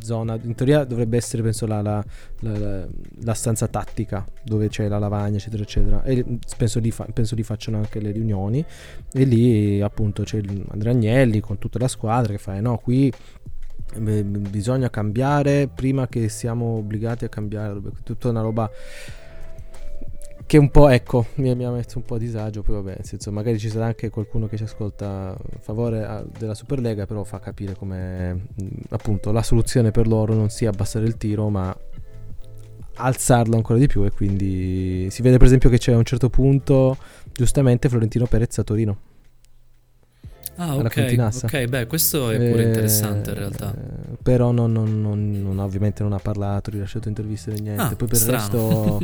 [0.00, 2.04] zona, in teoria dovrebbe essere penso la, la-
[2.40, 2.86] la-
[3.22, 6.24] la- stanza tattica dove c'è la lavagna eccetera eccetera e
[6.56, 8.64] penso lì, fa- penso lì facciano anche le riunioni
[9.12, 13.12] e lì appunto c'è Andrea Agnelli con tutta la squadra che fa eh no qui
[13.96, 18.70] bisogna cambiare prima che siamo obbligati a cambiare tutta una roba
[20.48, 23.58] che un po', ecco, mi, ha messo un po' a disagio, poi vabbè, senso, magari
[23.58, 27.74] ci sarà anche qualcuno che ci ascolta a favore a, della Superlega, però fa capire
[27.74, 28.46] come,
[28.88, 31.76] appunto, la soluzione per loro non sia abbassare il tiro, ma
[32.94, 36.30] alzarlo ancora di più e quindi si vede per esempio che c'è a un certo
[36.30, 36.96] punto,
[37.30, 39.07] giustamente, Florentino Perez a Torino.
[40.60, 43.72] Ah, ok, ok, beh, questo è pure eh, interessante in realtà.
[43.72, 47.82] Eh, però non, non, non, ovviamente non ha parlato, rilasciato interviste né niente.
[47.82, 48.36] Ah, Poi per strano.
[48.36, 48.98] il resto...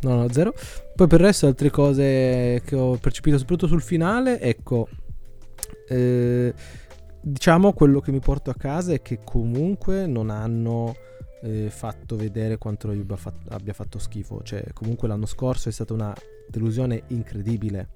[0.08, 0.54] no, no, zero.
[0.96, 4.88] Poi per il resto altre cose che ho percepito soprattutto sul finale, ecco...
[5.88, 6.54] Eh,
[7.24, 10.94] diciamo quello che mi porto a casa è che comunque non hanno
[11.42, 13.16] eh, fatto vedere quanto la Juve
[13.50, 14.42] abbia fatto schifo.
[14.42, 16.14] Cioè, comunque l'anno scorso è stata una
[16.48, 17.88] delusione incredibile.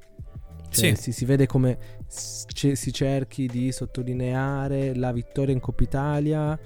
[0.69, 1.03] Cioè, sì.
[1.03, 6.59] si, si, vede come c- si cerchi di sottolineare la vittoria in Coppa Italia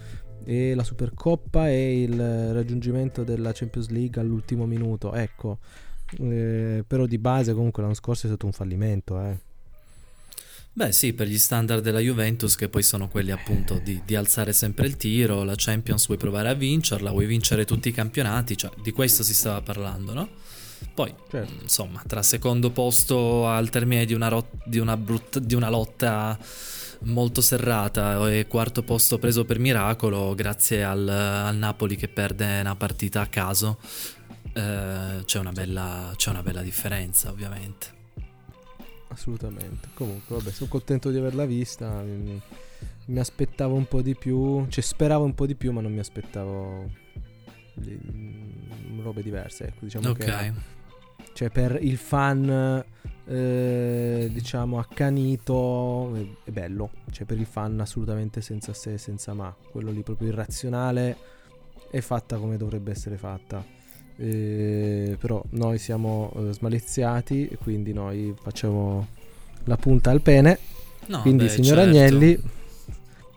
[0.44, 5.14] e la Supercoppa e il raggiungimento della Champions League all'ultimo minuto.
[5.14, 5.58] Ecco,
[6.18, 9.20] eh, però di base comunque l'anno scorso è stato un fallimento.
[9.20, 9.38] Eh.
[10.72, 14.52] Beh sì, per gli standard della Juventus che poi sono quelli appunto di, di, alzare
[14.52, 18.70] sempre il tiro, la Champions vuoi provare a vincerla, vuoi vincere tutti i campionati, cioè
[18.80, 20.28] di questo si stava parlando, no?
[20.94, 21.52] Poi, certo.
[21.62, 26.38] insomma, tra secondo posto al termine di una, rot- di una, brut- di una lotta
[27.02, 32.76] molto serrata e quarto posto preso per miracolo grazie al, al Napoli che perde una
[32.76, 33.78] partita a caso,
[34.52, 37.98] eh, c'è, una bella, c'è una bella differenza ovviamente.
[39.08, 39.88] Assolutamente.
[39.94, 42.00] Comunque, vabbè, sono contento di averla vista.
[42.02, 42.40] Mi,
[43.06, 45.98] mi, aspettavo un po' di più, cioè speravo un po' di più, ma non mi
[45.98, 46.88] aspettavo
[49.02, 49.66] robe diverse.
[49.66, 50.18] Ecco, diciamo ok.
[50.18, 50.52] Che,
[51.32, 52.84] cioè, per il fan,
[53.26, 56.90] eh, diciamo, accanito, è, è, bello.
[57.10, 59.54] Cioè, per il fan assolutamente senza se e senza ma.
[59.70, 61.16] Quello lì proprio irrazionale
[61.90, 63.64] è fatta come dovrebbe essere fatta.
[64.16, 69.06] Eh, però noi siamo eh, smaliziati e quindi noi facciamo
[69.64, 70.58] la punta al pene.
[71.06, 71.90] No, quindi, beh, signor certo.
[71.90, 72.42] Agnelli,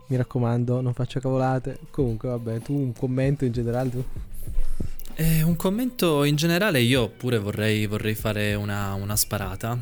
[0.07, 1.79] mi raccomando, non faccia cavolate.
[1.89, 3.89] Comunque, vabbè, tu un commento in generale.
[3.89, 4.03] Tu?
[5.15, 9.79] Eh, un commento in generale, io pure vorrei, vorrei fare una, una sparata.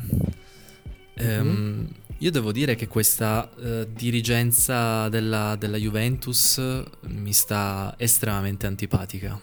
[1.14, 1.84] Ehm, mm-hmm.
[2.18, 6.60] Io devo dire che questa uh, dirigenza della, della Juventus
[7.08, 9.40] mi sta estremamente antipatica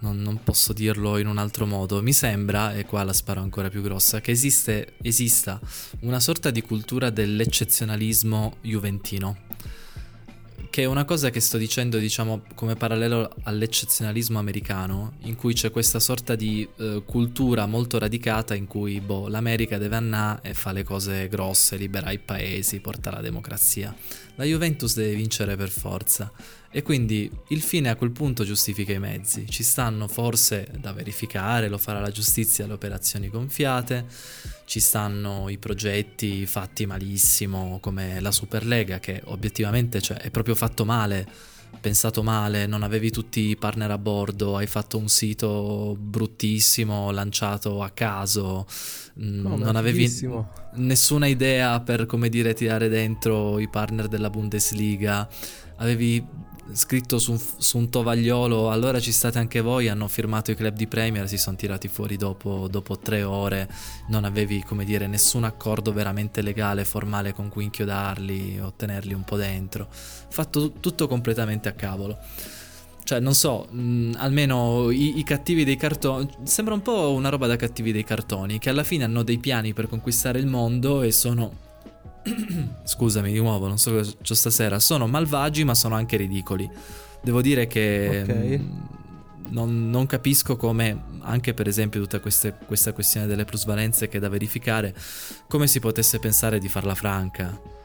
[0.00, 2.02] non, non, posso dirlo in un altro modo.
[2.02, 5.60] Mi sembra, e qua la sparo ancora più grossa, che esiste, esista
[6.00, 9.47] una sorta di cultura dell'eccezionalismo juventino.
[10.70, 15.70] Che è una cosa che sto dicendo, diciamo, come parallelo all'eccezionalismo americano, in cui c'è
[15.70, 20.70] questa sorta di eh, cultura molto radicata in cui, boh, l'America deve andare e fa
[20.72, 23.94] le cose grosse, libera i paesi, porta la democrazia.
[24.36, 26.30] La Juventus deve vincere per forza.
[26.78, 29.48] E quindi il fine a quel punto giustifica i mezzi.
[29.48, 34.06] Ci stanno forse da verificare, lo farà la giustizia, le operazioni gonfiate,
[34.64, 40.84] ci stanno i progetti fatti malissimo come la Superlega che obiettivamente cioè, è proprio fatto
[40.84, 41.26] male,
[41.80, 47.82] pensato male, non avevi tutti i partner a bordo, hai fatto un sito bruttissimo, lanciato
[47.82, 48.68] a caso,
[49.20, 50.08] mm, oh, non avevi
[50.74, 55.28] nessuna idea per come dire tirare dentro i partner della Bundesliga,
[55.78, 60.54] avevi scritto su un, su un, tovagliolo allora ci state anche voi hanno firmato i
[60.54, 63.68] club di Premier si sono tirati fuori dopo, dopo, tre ore.
[64.08, 69.24] Non avevi come dire nessun accordo veramente legale formale con cui inchiodarli o tenerli un
[69.24, 69.88] po' dentro.
[69.90, 72.18] Fatto tutto completamente a cavolo.
[73.02, 77.46] Cioè non so mh, almeno i, i cattivi dei cartoni sembra un po' una roba
[77.46, 81.10] da cattivi dei cartoni che alla fine hanno dei piani per conquistare il mondo e
[81.10, 81.66] sono
[82.84, 86.68] scusami di nuovo, non so cosa c'ho stasera, sono malvagi ma sono anche ridicoli.
[87.22, 88.58] Devo dire che okay.
[88.58, 88.78] Mm,
[89.50, 94.20] non, non, capisco come, anche per esempio tutta queste, questa questione delle plusvalenze che è
[94.20, 94.94] da verificare,
[95.48, 97.76] come si potesse pensare di farla franca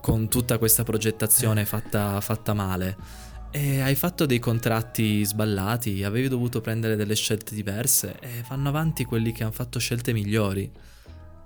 [0.00, 2.96] con tutta questa progettazione fatta, fatta male.
[3.50, 9.04] E hai fatto dei contratti sballati, avevi dovuto prendere delle scelte diverse e vanno avanti
[9.04, 10.70] quelli che hanno fatto scelte migliori.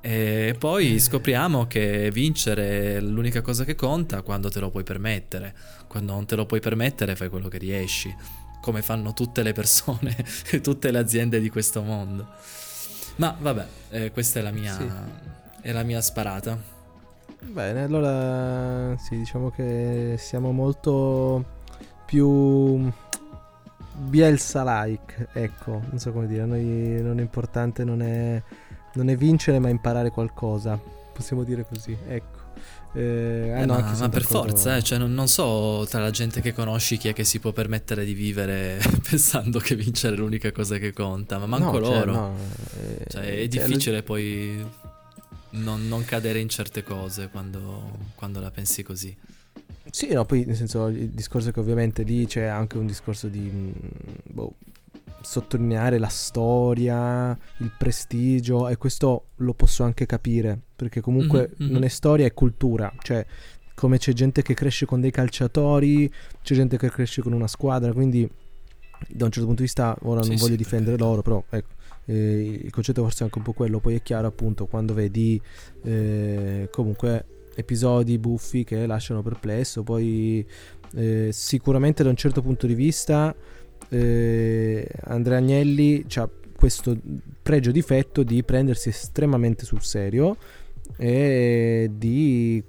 [0.07, 5.53] E poi scopriamo che vincere è l'unica cosa che conta quando te lo puoi permettere.
[5.89, 8.15] Quando non te lo puoi permettere fai quello che riesci,
[8.61, 10.17] come fanno tutte le persone
[10.49, 12.25] e tutte le aziende di questo mondo.
[13.17, 14.89] Ma vabbè, eh, questa è la mia, sì.
[15.63, 16.57] è la mia sparata.
[17.41, 21.45] Bene, allora sì, diciamo che siamo molto
[22.07, 22.89] più
[23.93, 26.63] Bielsa-like, ecco, non so come dire, a noi
[27.03, 28.41] non è importante, non è
[28.97, 30.79] non è vincere ma imparare qualcosa,
[31.13, 32.45] possiamo dire così, ecco.
[32.95, 36.55] Eh, eh, ma, ma per forza, eh, cioè, non, non, so tra la gente che
[36.55, 40.79] conosci chi è che si può permettere di vivere pensando che vincere è l'unica cosa
[40.79, 42.13] che conta, ma manco no, cioè, loro.
[42.13, 42.35] no,
[42.79, 44.65] eh, cioè, è difficile poi
[45.51, 49.15] non, non, cadere in certe cose quando, quando la pensi così.
[49.91, 53.41] Sì, no, poi nel senso il discorso che ovviamente lì c'è anche un discorso di
[53.41, 53.71] mm,
[54.25, 54.55] boh,
[55.27, 61.83] sottolineare la storia, il prestigio e questo lo posso anche capire perché comunque mm-hmm, non
[61.83, 63.27] è storia, è cultura, cioè
[63.75, 66.11] come c'è gente che cresce con dei calciatori,
[66.43, 68.29] c'è gente che cresce con una squadra, quindi
[69.09, 71.75] da un certo punto di vista ora sì, non voglio sì, difendere loro, però ecco,
[72.07, 75.41] eh, il concetto forse è anche un po' quello, poi è chiaro appunto quando vedi
[75.83, 80.47] eh, comunque episodi buffi che lasciano perplesso, poi
[80.95, 83.35] eh, sicuramente da un certo punto di vista
[83.89, 86.97] eh, Andrea Agnelli ha questo
[87.43, 90.37] pregio difetto di prendersi estremamente sul serio
[90.97, 92.63] e di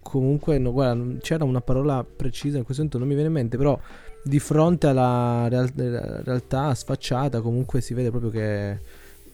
[0.00, 3.56] comunque no, guarda, c'era una parola precisa in questo momento non mi viene in mente
[3.56, 3.78] però
[4.22, 5.72] di fronte alla real-
[6.24, 8.78] realtà sfacciata comunque si vede proprio che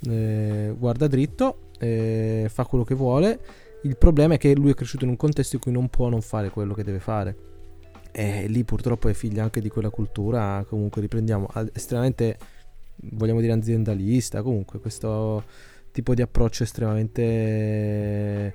[0.08, 3.40] eh, guarda dritto eh, fa quello che vuole.
[3.82, 6.20] Il problema è che lui è cresciuto in un contesto in cui non può non
[6.20, 7.50] fare quello che deve fare
[8.12, 12.38] e lì purtroppo è figlio anche di quella cultura, comunque riprendiamo, estremamente,
[12.96, 15.42] vogliamo dire aziendalista, comunque questo
[15.90, 18.54] tipo di approccio estremamente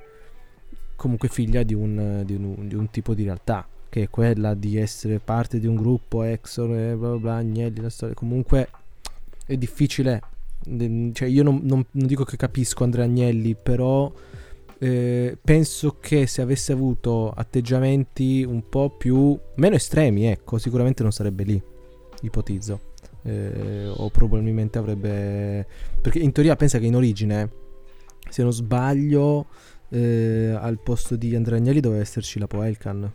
[0.96, 4.78] comunque figlia di un, di un, di un tipo di realtà che è quella di
[4.78, 8.15] essere parte di un gruppo Exor e bla bla bla Agnelli la storia.
[8.15, 8.70] Comunque
[9.46, 10.22] è difficile
[11.13, 14.12] cioè io non, non, non dico che capisco Andrea Agnelli però
[14.80, 21.12] eh, penso che se avesse avuto atteggiamenti un po' più meno estremi, ecco, sicuramente non
[21.12, 21.62] sarebbe lì,
[22.22, 22.82] ipotizzo.
[23.24, 25.66] Eh, o probabilmente avrebbe
[26.02, 27.52] perché in teoria pensa che in origine
[28.30, 29.48] se non sbaglio
[29.90, 33.12] eh, al posto di Andrea Agnelli doveva esserci la Poelcan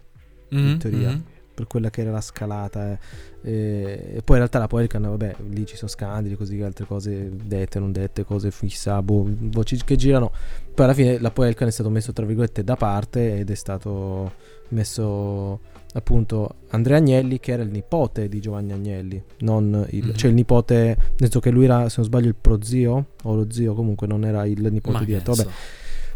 [0.55, 2.92] mm-hmm, in teoria mm-hmm per quella che era la scalata.
[2.92, 2.98] Eh.
[3.42, 7.78] E poi in realtà la Poelcan, vabbè, lì ci sono scandali, così altre cose dette,
[7.78, 10.30] non dette, cose fissa, boh, voci che girano.
[10.74, 14.32] Poi alla fine la Poelcan è stato messo tra virgolette da parte ed è stato
[14.68, 15.60] messo
[15.94, 20.14] appunto Andrea Agnelli che era il nipote di Giovanni Agnelli, non il, mm-hmm.
[20.14, 23.46] cioè il nipote, nel senso che lui era se non sbaglio il prozio o lo
[23.50, 25.34] zio, comunque non era il nipote Ma diretto.
[25.34, 25.50] Vabbè.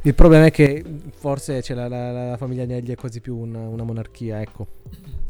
[0.02, 0.84] Il problema è che
[1.16, 4.66] forse la, la, la, famiglia Agnelli è quasi più una, una monarchia, ecco.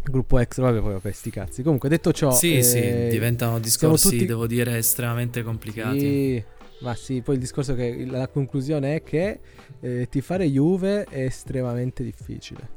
[0.08, 1.62] Gruppo extra, vabbè, poi vabbè, sti cazzi.
[1.62, 4.26] Comunque, detto ciò, sì, eh, sì, diventano discorsi, tutti...
[4.26, 5.98] devo dire, estremamente complicati.
[5.98, 6.44] Sì,
[6.80, 9.40] ma sì, poi il discorso che la conclusione è che
[9.80, 12.74] eh, tifare Juve è estremamente difficile.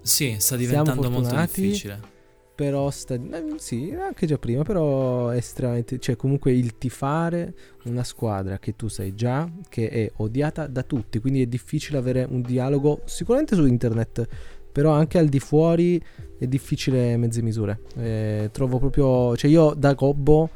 [0.00, 2.14] Sì, sta diventando molto difficile.
[2.54, 3.20] Però sta, eh,
[3.58, 8.88] sì, anche già prima, però è estremamente, cioè comunque il tifare una squadra che tu
[8.88, 13.66] sai già che è odiata da tutti, quindi è difficile avere un dialogo sicuramente su
[13.66, 14.26] internet,
[14.72, 16.02] però anche al di fuori
[16.38, 17.80] è difficile mezze misure.
[17.98, 20.50] Eh, trovo proprio, cioè io da Gobbo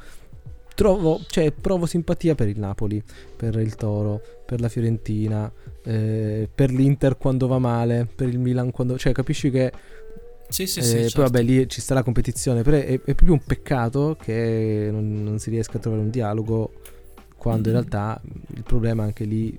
[0.74, 3.02] trovo, cioè provo simpatia per il Napoli,
[3.36, 5.50] per il Toro, per la Fiorentina,
[5.84, 9.72] eh, per l'Inter quando va male, per il Milan quando, cioè capisci che
[10.50, 10.96] sì, sì, sì.
[10.96, 11.22] Eh, certo.
[11.22, 12.62] Poi vabbè, lì ci sta la competizione.
[12.62, 16.72] Però è, è proprio un peccato che non, non, si riesca a trovare un dialogo.
[17.36, 17.78] Quando mm-hmm.
[17.78, 18.20] in realtà
[18.54, 19.58] il problema è anche lì,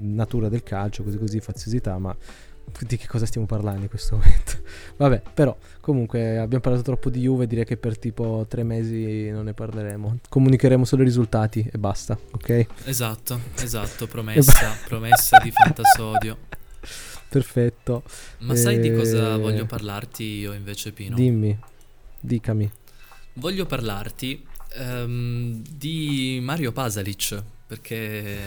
[0.00, 1.98] natura del calcio, così così, faziosità.
[1.98, 2.16] Ma
[2.80, 4.58] di che cosa stiamo parlando in questo momento?
[4.96, 9.44] Vabbè, però comunque abbiamo parlato troppo di Juve, direi che per tipo tre mesi non
[9.44, 10.18] ne parleremo.
[10.28, 12.66] Comunicheremo solo i risultati e basta, ok?
[12.84, 16.38] Esatto, esatto, promessa, promessa di Fantasodio.
[17.28, 18.02] Perfetto.
[18.38, 18.56] Ma e...
[18.56, 21.16] sai di cosa eh, voglio parlarti io invece, Pino?
[21.16, 21.58] Dimmi,
[22.20, 22.70] dicami.
[23.34, 24.46] Voglio parlarti
[24.78, 28.38] um, di Mario Pasalic, perché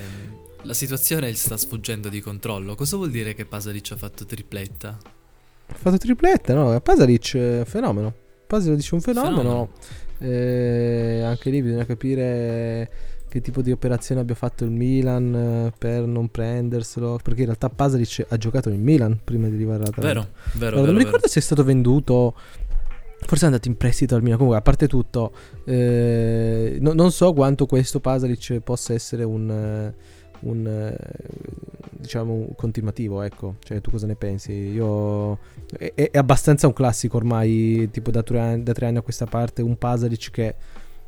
[0.63, 2.76] la situazione sta sfuggendo di controllo.
[2.76, 4.98] Cosa vuol dire che Pasalic ha fatto tripletta?
[5.67, 6.80] Ha fatto tripletta, no?
[6.82, 8.13] Pasalic è un fenomeno.
[8.45, 9.38] Pasalic è un fenomeno.
[9.38, 9.69] fenomeno.
[10.19, 12.91] Eh, anche lì bisogna capire
[13.30, 17.19] che tipo di operazione abbia fatto il Milan eh, per non prenderselo.
[17.24, 20.76] Perché in realtà Pasalic ha giocato in Milan prima di arrivare alla Vero, vero.
[20.76, 21.32] Allora, non mi ricordo vero.
[21.32, 22.36] se è stato venduto.
[23.22, 24.38] Forse è andato in prestito al Milan.
[24.38, 25.34] Comunque, a parte tutto,
[25.65, 29.93] eh, no, non so quanto questo Pasalic possa essere un
[30.41, 30.97] un eh,
[31.99, 33.55] diciamo un continuativo ecco.
[33.64, 34.51] Cioè tu cosa ne pensi?
[34.51, 35.38] Io
[35.78, 39.61] è, è abbastanza un classico ormai tipo da tre, da tre, anni, a questa parte
[39.61, 40.55] un Pasalic che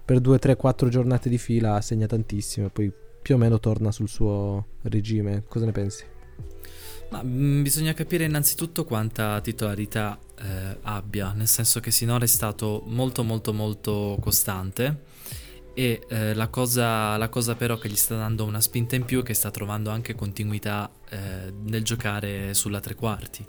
[0.04, 2.92] per due, tre, quattro giornate di fila segna tantissimo e poi
[3.22, 5.44] più o meno torna sul suo regime.
[5.48, 6.04] Cosa ne pensi?
[7.10, 12.84] Ma, mm, bisogna capire innanzitutto quanta titolarità eh, abbia nel senso che sinora è stato
[12.88, 15.10] molto molto molto costante
[15.74, 19.22] e eh, la, cosa, la, cosa, però che gli sta dando una spinta in più
[19.22, 23.46] è che sta trovando anche continuità eh, nel giocare sulla tre quarti.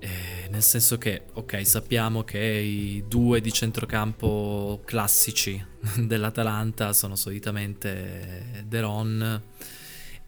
[0.00, 5.62] Eh, nel senso che, ok, sappiamo che i due di centrocampo classici
[5.98, 9.42] dell'Atalanta sono solitamente Deron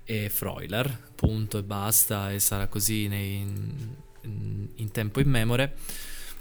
[0.05, 3.40] e Freuler, punto e basta, e sarà così nei,
[4.22, 5.76] in, in tempo immemore.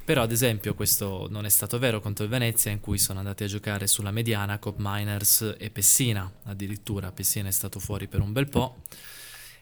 [0.10, 3.43] Però ad esempio questo non è stato vero contro il Venezia in cui sono andati
[3.43, 8.32] a giocare sulla mediana Cop Miners e Pessina, addirittura Pessina è stato fuori per un
[8.32, 8.78] bel po'.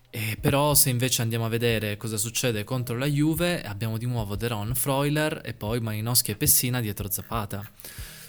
[0.10, 4.38] E però se invece andiamo a vedere cosa succede contro la Juve, abbiamo di nuovo
[4.38, 7.70] Deron, Freuler e poi Malinowski e Pessina dietro Zapata.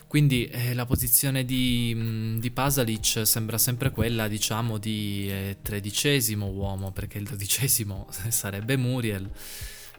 [0.09, 6.91] Quindi eh, la posizione di, di, Pasalic sembra sempre quella, diciamo, di eh, tredicesimo uomo,
[6.91, 9.31] perché il dodicesimo sarebbe Muriel.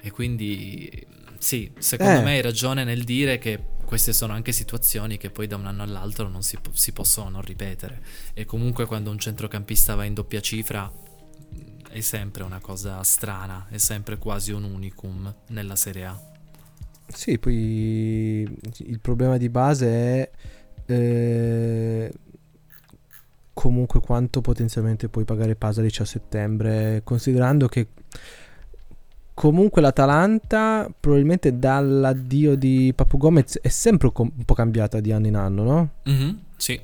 [0.01, 2.23] E quindi sì, secondo eh.
[2.23, 5.81] me hai ragione nel dire che queste sono anche situazioni che poi da un anno
[5.81, 8.01] all'altro non si, si possono non ripetere.
[8.33, 10.91] E comunque quando un centrocampista va in doppia cifra
[11.89, 16.21] è sempre una cosa strana, è sempre quasi un unicum nella Serie A.
[17.07, 18.47] Sì, poi
[18.77, 20.31] il problema di base è
[20.85, 22.11] eh,
[23.53, 27.87] comunque quanto potenzialmente puoi pagare Pasalic a settembre, considerando che
[29.39, 35.35] comunque l'Atalanta probabilmente dall'addio di Papu Gomez è sempre un po' cambiata di anno in
[35.37, 35.89] anno, no?
[36.09, 36.77] Mm-hmm, sì.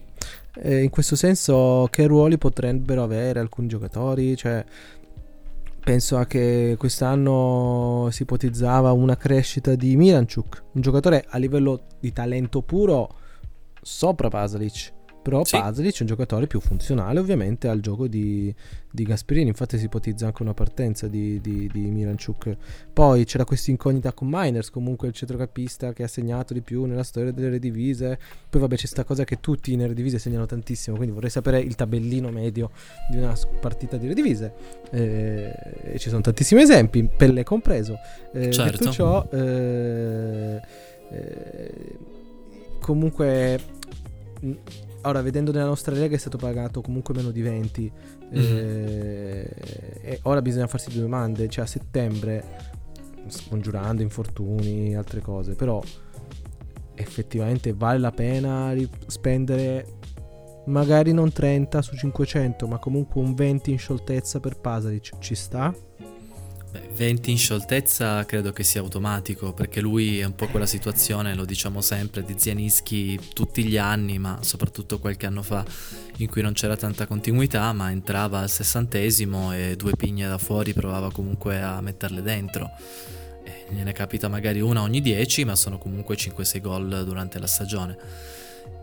[0.54, 4.38] E in questo senso che ruoli potrebbero avere alcuni giocatori?
[4.38, 4.64] Cioè,
[5.84, 12.14] penso a che quest'anno si ipotizzava una crescita di Milanchuk, un giocatore a livello di
[12.14, 13.16] talento puro
[13.82, 14.94] sopra Pasalic.
[15.26, 15.58] Però sì.
[15.58, 18.54] Pasalic è un giocatore più funzionale ovviamente al gioco di,
[18.92, 22.56] di Gasperini, infatti si ipotizza anche una partenza di, di, di Miranchuk.
[22.94, 27.02] Poi c'era questa incognita con Miners, comunque il centrocampista che ha segnato di più nella
[27.02, 28.20] storia delle Redivise.
[28.48, 31.74] Poi vabbè c'è questa cosa che tutti in Redivise segnano tantissimo, quindi vorrei sapere il
[31.74, 32.70] tabellino medio
[33.10, 34.54] di una partita di Redivise.
[34.92, 37.98] Eh, ci sono tantissimi esempi, Pelle compreso.
[38.32, 38.78] Eh, certo.
[38.78, 40.62] Detto ciò, eh,
[41.10, 42.14] eh
[42.80, 43.60] comunque
[45.10, 47.92] ora vedendo nella nostra lega è stato pagato comunque meno di 20
[48.34, 48.34] mm-hmm.
[48.34, 49.50] eh,
[50.02, 52.74] e ora bisogna farsi due domande cioè a settembre
[53.28, 55.82] scongiurando infortuni altre cose però
[56.96, 58.74] effettivamente vale la pena
[59.08, 59.94] spendere
[60.66, 65.74] magari non 30 su 500 ma comunque un 20 in scioltezza per Pasalic ci sta?
[66.76, 71.34] Beh, 20 in scioltezza credo che sia automatico, perché lui è un po' quella situazione,
[71.34, 75.64] lo diciamo sempre, di Zienischi tutti gli anni, ma soprattutto qualche anno fa,
[76.18, 80.74] in cui non c'era tanta continuità, ma entrava al sessantesimo e due pigne da fuori
[80.74, 82.70] provava comunque a metterle dentro.
[83.46, 87.98] E gliene capita magari una ogni 10, ma sono comunque 5-6 gol durante la stagione.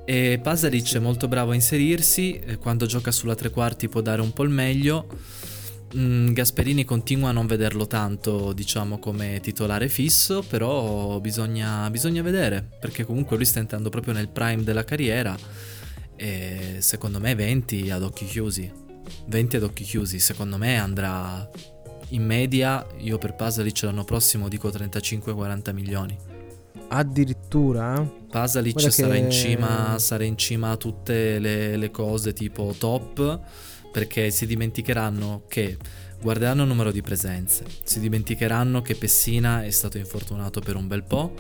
[0.07, 4.33] E Pasalic è molto bravo a inserirsi, quando gioca sulla tre quarti può dare un
[4.33, 5.51] po' il meglio
[5.95, 12.67] Mm, Gasperini continua a non vederlo tanto, diciamo, come titolare fisso, però bisogna, bisogna vedere,
[12.81, 15.37] perché comunque lui sta entrando proprio nel prime della carriera
[16.17, 18.71] e secondo me 20 ad occhi chiusi.
[19.27, 21.49] 20 ad occhi chiusi, secondo me andrà
[22.11, 26.17] in media, io per Pasalic l'anno prossimo dico 35-40 milioni.
[26.89, 28.01] Addirittura?
[28.31, 29.19] Pasalic sarà, che...
[29.19, 33.41] in cima, sarà in cima a tutte le, le cose tipo top
[33.93, 35.77] perché si dimenticheranno che
[36.21, 41.03] guarderanno il numero di presenze, si dimenticheranno che Pessina è stato infortunato per un bel
[41.03, 41.35] po',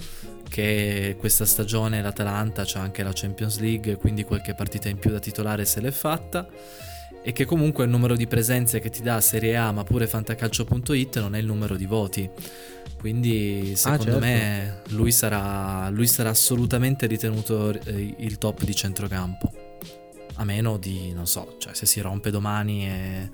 [0.48, 5.18] che questa stagione l'Atalanta c'ha anche la Champions League, quindi qualche partita in più da
[5.18, 6.46] titolare se l'è fatta
[7.24, 11.20] e che comunque il numero di presenze che ti dà Serie A ma pure fantacalcio.it
[11.20, 12.28] non è il numero di voti.
[12.98, 14.18] Quindi secondo ah, certo.
[14.20, 19.61] me lui sarà, lui sarà assolutamente ritenuto eh, il top di centrocampo
[20.34, 23.30] a meno di, non so, cioè se si rompe domani e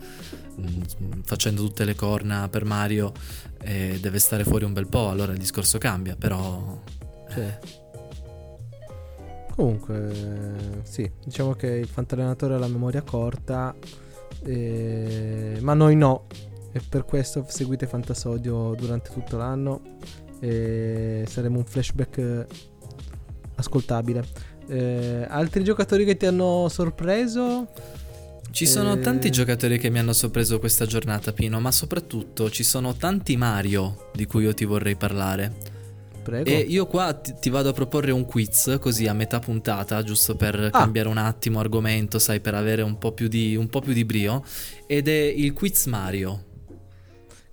[0.56, 0.62] mh,
[1.02, 3.12] mm, facendo tutte le corna per Mario
[3.60, 6.80] e deve stare fuori un bel po', allora il discorso cambia, però...
[7.36, 7.86] Eh.
[9.54, 13.74] Comunque, sì, diciamo che il fantallenatore ha la memoria corta,
[14.44, 16.26] eh, ma noi no,
[16.70, 19.80] e per questo seguite Fantasodio durante tutto l'anno
[20.40, 22.46] e saremo un flashback
[23.56, 24.24] ascoltabile.
[24.68, 27.68] Eh, altri giocatori che ti hanno sorpreso?
[28.50, 29.00] Ci sono eh...
[29.00, 34.10] tanti giocatori che mi hanno sorpreso questa giornata, Pino, ma soprattutto ci sono tanti Mario
[34.14, 35.76] di cui io ti vorrei parlare.
[36.22, 36.50] Prego.
[36.50, 40.36] E io qua ti, ti, vado a proporre un quiz così a metà puntata, giusto
[40.36, 40.70] per ah.
[40.70, 44.04] cambiare un attimo argomento, sai, per avere un po' più di, un po più di
[44.04, 44.44] brio.
[44.86, 46.47] Ed è il quiz Mario.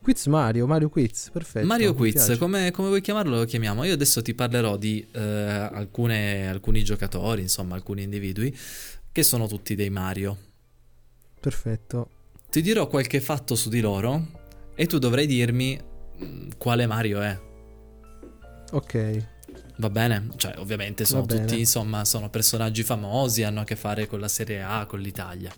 [0.06, 1.66] Quiz Mario, Mario Quiz, perfetto.
[1.66, 3.84] Mario Quiz, come, come vuoi chiamarlo lo chiamiamo.
[3.86, 8.56] Io adesso ti parlerò di eh, alcune- alcuni giocatori, insomma alcuni individui,
[9.12, 10.38] che sono tutti dei Mario.
[11.39, 12.10] Perfetto.
[12.51, 14.28] Ti dirò qualche fatto su di loro
[14.76, 15.76] e tu dovrai dirmi
[16.24, 17.39] mm, quale Mario è.
[18.74, 19.28] Ok.
[19.78, 20.28] Va bene?
[20.36, 24.62] Cioè, ovviamente sono tutti, insomma, sono personaggi famosi, hanno a che fare con la Serie
[24.62, 25.51] A, con l'Italia.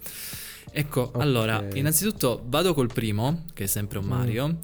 [0.72, 1.22] Ecco, Ok.
[1.22, 4.10] allora, innanzitutto vado col primo, che è sempre un Mm.
[4.10, 4.58] Mario.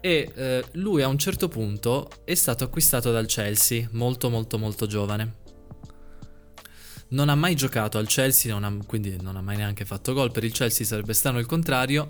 [0.00, 4.86] E eh, lui a un certo punto è stato acquistato dal Chelsea, molto molto molto
[4.86, 5.40] giovane.
[7.08, 10.32] Non ha mai giocato al Chelsea, non ha- quindi non ha mai neanche fatto gol.
[10.32, 12.08] Per il Chelsea sarebbe strano il contrario.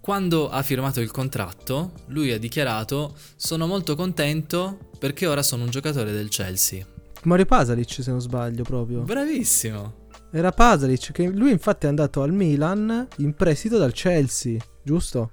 [0.00, 5.70] Quando ha firmato il contratto, lui ha dichiarato: Sono molto contento perché ora sono un
[5.70, 6.84] giocatore del Chelsea.
[7.24, 9.02] Mario Pasalic, se non sbaglio, proprio.
[9.02, 10.00] Bravissimo.
[10.34, 15.30] Era Pasalic, che lui infatti è andato al Milan in prestito dal Chelsea, giusto?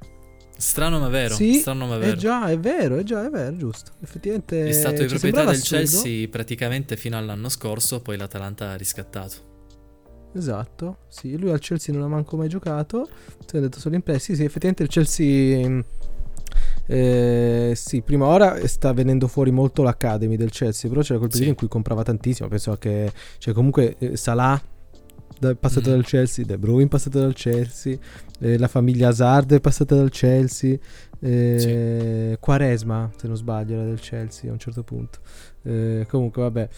[0.57, 1.35] Strano ma vero.
[1.35, 2.15] Sì, strano ma È vero.
[2.17, 3.91] già, è vero, è già, è vero, giusto.
[4.01, 5.77] Effettivamente È stato di proprietà del assurdo.
[5.77, 9.47] Chelsea praticamente fino all'anno scorso, poi l'Atalanta ha riscattato.
[10.35, 13.07] Esatto, sì, lui al Chelsea non ha manco mai giocato,
[13.45, 15.81] si è andato solo in prestito, sì, effettivamente il Chelsea...
[16.87, 21.45] eh, sì, prima ora sta venendo fuori molto l'Academy del Chelsea, però c'era quel periodo
[21.45, 21.49] Sì.
[21.53, 23.11] in cui comprava tantissimo, penso che...
[23.37, 24.61] Cioè comunque eh, Salah
[25.39, 25.81] da- Mhm.
[25.81, 27.97] dal Chelsea, De Bruyne è passato dal Chelsea,
[28.39, 30.77] eh, la famiglia Hazard è passata dal Chelsea,
[31.21, 35.19] eh, Quaresma se non sbaglio era del Chelsea a un certo punto.
[35.63, 36.69] Eh, comunque vabbè,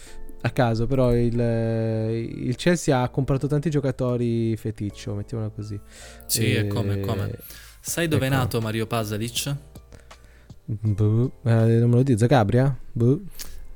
[0.44, 5.78] a caso, però il, il Chelsea ha comprato tanti giocatori feticcio, mettiamola così.
[6.26, 7.30] Sì, Eh, è come, è come.
[7.80, 8.36] Sai dove è ecco.
[8.36, 9.54] nato Mario Pasalic?
[10.64, 12.76] boh, eh, non me lo dico, Zagabria?
[12.92, 13.20] Boh.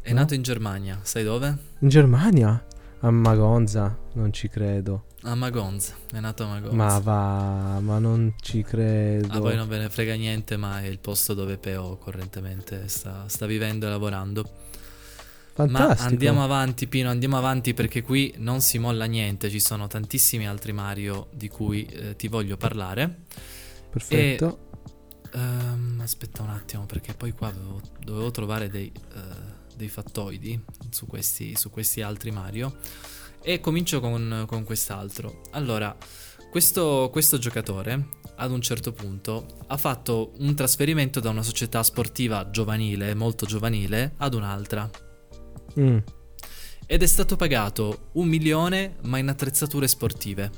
[0.01, 0.21] È No.
[0.21, 0.99] nato in Germania.
[1.03, 1.57] Sai dove?
[1.81, 2.65] In Germania?
[3.01, 3.97] A Magonza?
[4.15, 5.05] Non ci credo.
[5.23, 5.95] A Magonza.
[6.11, 6.77] È nato a Magonza.
[6.77, 9.33] Ma va, ma non ci credo.
[9.33, 13.25] A voi non ve ne frega niente, ma è il posto dove Peo correntemente sta,
[13.29, 14.49] sta vivendo e lavorando.
[15.53, 16.03] Fantastico.
[16.03, 19.51] Ma andiamo avanti, Pino, andiamo avanti perché qui non si molla niente.
[19.51, 23.23] Ci sono tantissimi altri Mario di cui eh, ti voglio parlare.
[23.91, 24.59] Perfetto.
[25.33, 30.61] Ehm, aspetta un attimo, perché poi qua avevo- dovevo trovare dei, eh, dei fattoidi
[30.91, 32.79] su questi, su questi altri Mario.
[33.43, 35.43] E comincio con, con quest'altro.
[35.53, 35.97] Allora,
[36.51, 42.51] questo, questo giocatore ad un certo punto ha fatto un trasferimento da una società sportiva
[42.51, 44.89] giovanile, molto giovanile, ad un'altra.
[45.79, 45.99] Mm.
[46.87, 50.51] Ed è stato pagato un milione, ma in attrezzature sportive.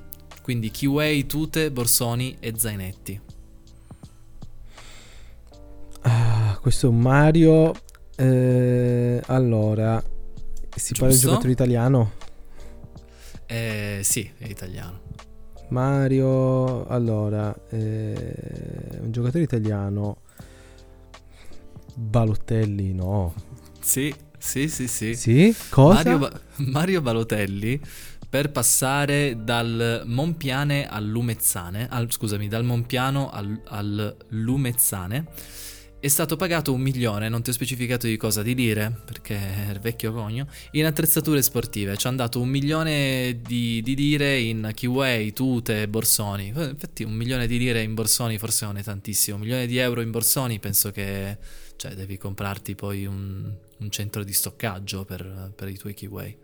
[0.43, 3.21] Quindi kiwi, tute, borsoni e zainetti.
[6.03, 7.73] Ah, questo Mario.
[8.19, 10.03] Eh, allora,
[10.75, 11.29] si parla di Giusto.
[11.29, 12.13] giocatore italiano?
[13.47, 15.01] Eh, sì, è italiano.
[15.69, 20.19] Mario, allora, eh, un giocatore italiano.
[21.95, 23.35] Balotelli, no.
[23.81, 25.15] Sì, sì, sì, sì.
[25.15, 25.55] Sì?
[25.69, 25.95] Cosa?
[25.97, 26.41] Mario, Ba-
[26.71, 27.81] Mario Balotelli
[28.29, 35.27] per passare dal Monpiane al Lumezzane, al- scusami, dal Monpiano al, al Lumezzane,
[36.01, 39.71] è stato pagato un milione, non ti ho specificato di cosa, di lire, perché è
[39.73, 41.97] il vecchio cogno, in attrezzature sportive.
[41.97, 46.49] Ci hanno dato un milione di, di lire in kiwi, tute, borsoni.
[46.49, 50.01] Infatti un milione di lire in borsoni forse non è tantissimo, un milione di euro
[50.01, 51.67] in borsoni penso che...
[51.79, 56.37] Cioè devi comprarti poi un, un centro di stoccaggio per, per i tuoi kiwi.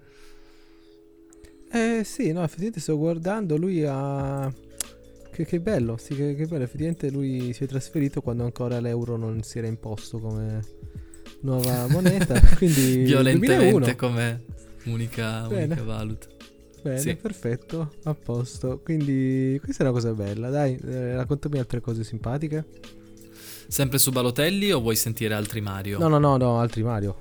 [1.73, 4.49] Eh sì, no, effettivamente sto guardando, lui ha...
[5.35, 9.17] Che, che bello, sì, che, che bello, effettivamente lui si è trasferito quando ancora l'euro
[9.17, 10.61] non si era imposto come
[11.41, 12.99] nuova moneta, quindi...
[13.03, 13.97] Violentemente 2001.
[13.97, 14.45] come
[14.85, 16.27] unica, unica valuta.
[16.83, 17.17] Bene, Sì.
[17.17, 18.79] perfetto, a posto.
[18.85, 20.51] Quindi questa è una cosa bella.
[20.51, 22.65] Dai, eh, raccontami altre cose simpatiche.
[23.67, 25.99] Sempre su Balotelli o vuoi sentire altri Mario?
[25.99, 27.17] No, no, no, no, altri Mario.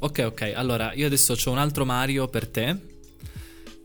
[0.00, 0.52] Ok, ok.
[0.54, 2.76] Allora, io adesso ho un altro Mario per te.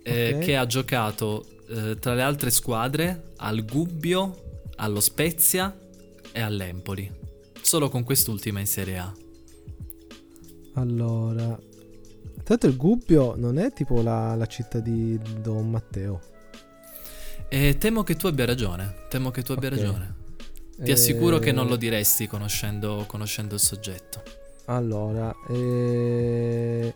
[0.03, 0.39] eh, Ok.
[0.39, 5.75] Che ha giocato eh, tra le altre squadre al Gubbio, allo Spezia
[6.31, 7.09] e all'Empoli.
[7.61, 9.13] Solo con quest'ultima in Serie A.
[10.75, 11.57] Allora,
[12.43, 16.21] tanto il Gubbio non è tipo la, la città di Don Matteo.
[17.49, 18.93] E temo che tu abbia ragione.
[19.09, 19.75] Temo che tu abbia Ok.
[19.75, 20.15] ragione.
[20.81, 24.23] Ti assicuro che non lo Eh, diresti conoscendo, conoscendo il soggetto.
[24.65, 26.93] Allora, eh,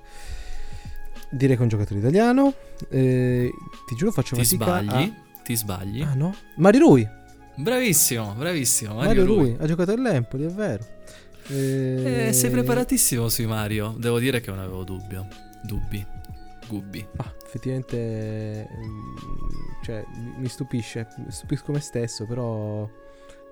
[1.30, 2.54] direi che è un giocatore italiano.
[2.90, 3.52] Eh,
[3.88, 4.66] ti giuro, faccio Ti fatica.
[4.66, 5.04] sbagli?
[5.04, 6.02] a- Ti sbagli?
[6.02, 6.36] Ah, no?
[6.58, 7.08] Mario Rui.
[7.58, 8.96] Bravissimo, bravissimo.
[8.96, 9.50] Mario, Mario, Rui.
[9.52, 9.58] Rui.
[9.60, 10.86] ha giocato all'Empoli, è vero.
[11.48, 13.94] Eh, Eh, sei preparatissimo sui Mario.
[13.98, 15.28] Devo dire che non avevo dubbio.
[15.64, 16.06] Dubbi.
[16.68, 17.06] Gubbi.
[17.18, 19.16] Ah, effettivamente, mm,
[19.84, 22.90] cioè, mi- mi stupisce, mi stupisco me stesso, però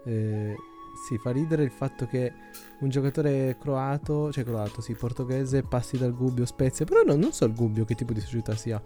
[0.05, 0.55] eh,
[0.93, 2.31] sì, fa ridere il fatto che
[2.79, 7.45] un giocatore croato, cioè croato, sì, portoghese, passi dal Gubbio Spezia, però no, non so
[7.45, 8.81] il Gubbio che tipo di società sia.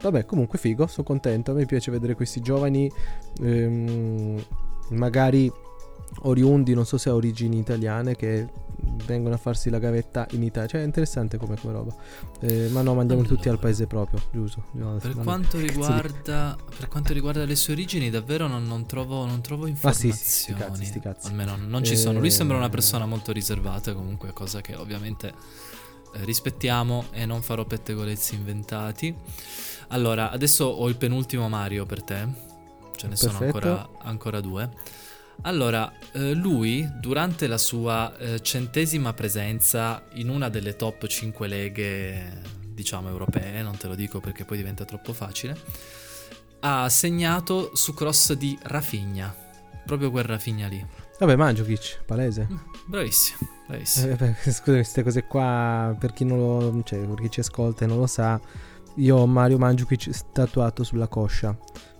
[0.00, 2.90] Vabbè, comunque figo, sono contento, me piace vedere questi giovani,
[3.40, 4.42] ehm,
[4.90, 5.50] magari
[6.22, 8.48] oriundi, non so se ha origini italiane, che
[9.06, 10.68] vengono a farsi la gavetta in Italia.
[10.68, 11.94] Cioè, è interessante come, come roba.
[12.40, 14.64] Eh, ma no, mandiamo allora, tutti al paese proprio, giusto?
[14.72, 19.40] No, per, quanto riguarda, per, quanto riguarda, le sue origini, davvero non, non, trovo, non
[19.40, 20.12] trovo, informazioni.
[20.12, 21.28] Ah, sì, sì, sti cazzi, sti cazzi.
[21.28, 22.18] Almeno non ci sono.
[22.18, 25.28] Lui sembra una eh, persona molto riservata, comunque, cosa che ovviamente
[26.14, 29.14] eh, rispettiamo e non farò pettegolezzi inventati.
[29.88, 32.50] Allora, adesso ho il penultimo Mario per te.
[32.96, 33.32] Ce ne Perfetto.
[33.32, 34.70] sono ancora, ancora due.
[35.42, 42.40] Allora, eh, lui durante la sua eh, centesima presenza in una delle top 5 leghe,
[42.68, 45.58] diciamo europee, non te lo dico perché poi diventa troppo facile,
[46.60, 49.34] ha segnato su cross di Rafinha,
[49.84, 50.86] proprio quel Rafinha lì.
[51.18, 52.46] Vabbè, Mandzukic, palese.
[52.50, 54.12] Mm, bravissimo, bravissimo.
[54.12, 57.88] Eh, scusa, queste cose qua, per chi, non lo, cioè, per chi ci ascolta e
[57.88, 58.40] non lo sa,
[58.96, 61.56] io ho Mario Mandzukic tatuato sulla coscia.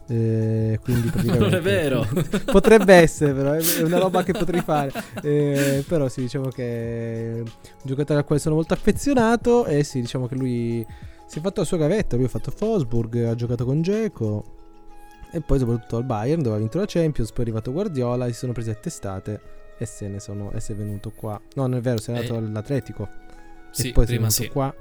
[0.08, 2.06] Eh, quindi non è vero.
[2.50, 4.92] Potrebbe essere però è una roba che potrei fare.
[5.22, 7.44] Eh, però sì diciamo che è un
[7.82, 10.86] giocatore al quale sono molto affezionato e sì diciamo che lui
[11.26, 14.44] si è fatto la sua gavetta lui ha fatto Fosburg ha giocato con Geco
[15.30, 18.34] e poi soprattutto al Bayern dove ha vinto la Champions poi è arrivato Guardiola si
[18.34, 19.40] sono presi a testate
[19.78, 21.40] e se ne sono e si è venuto qua.
[21.54, 22.38] No non è vero si è andato eh.
[22.38, 23.08] all'Atletico.
[23.70, 24.50] Sì, e poi prima si è sì.
[24.50, 24.74] qua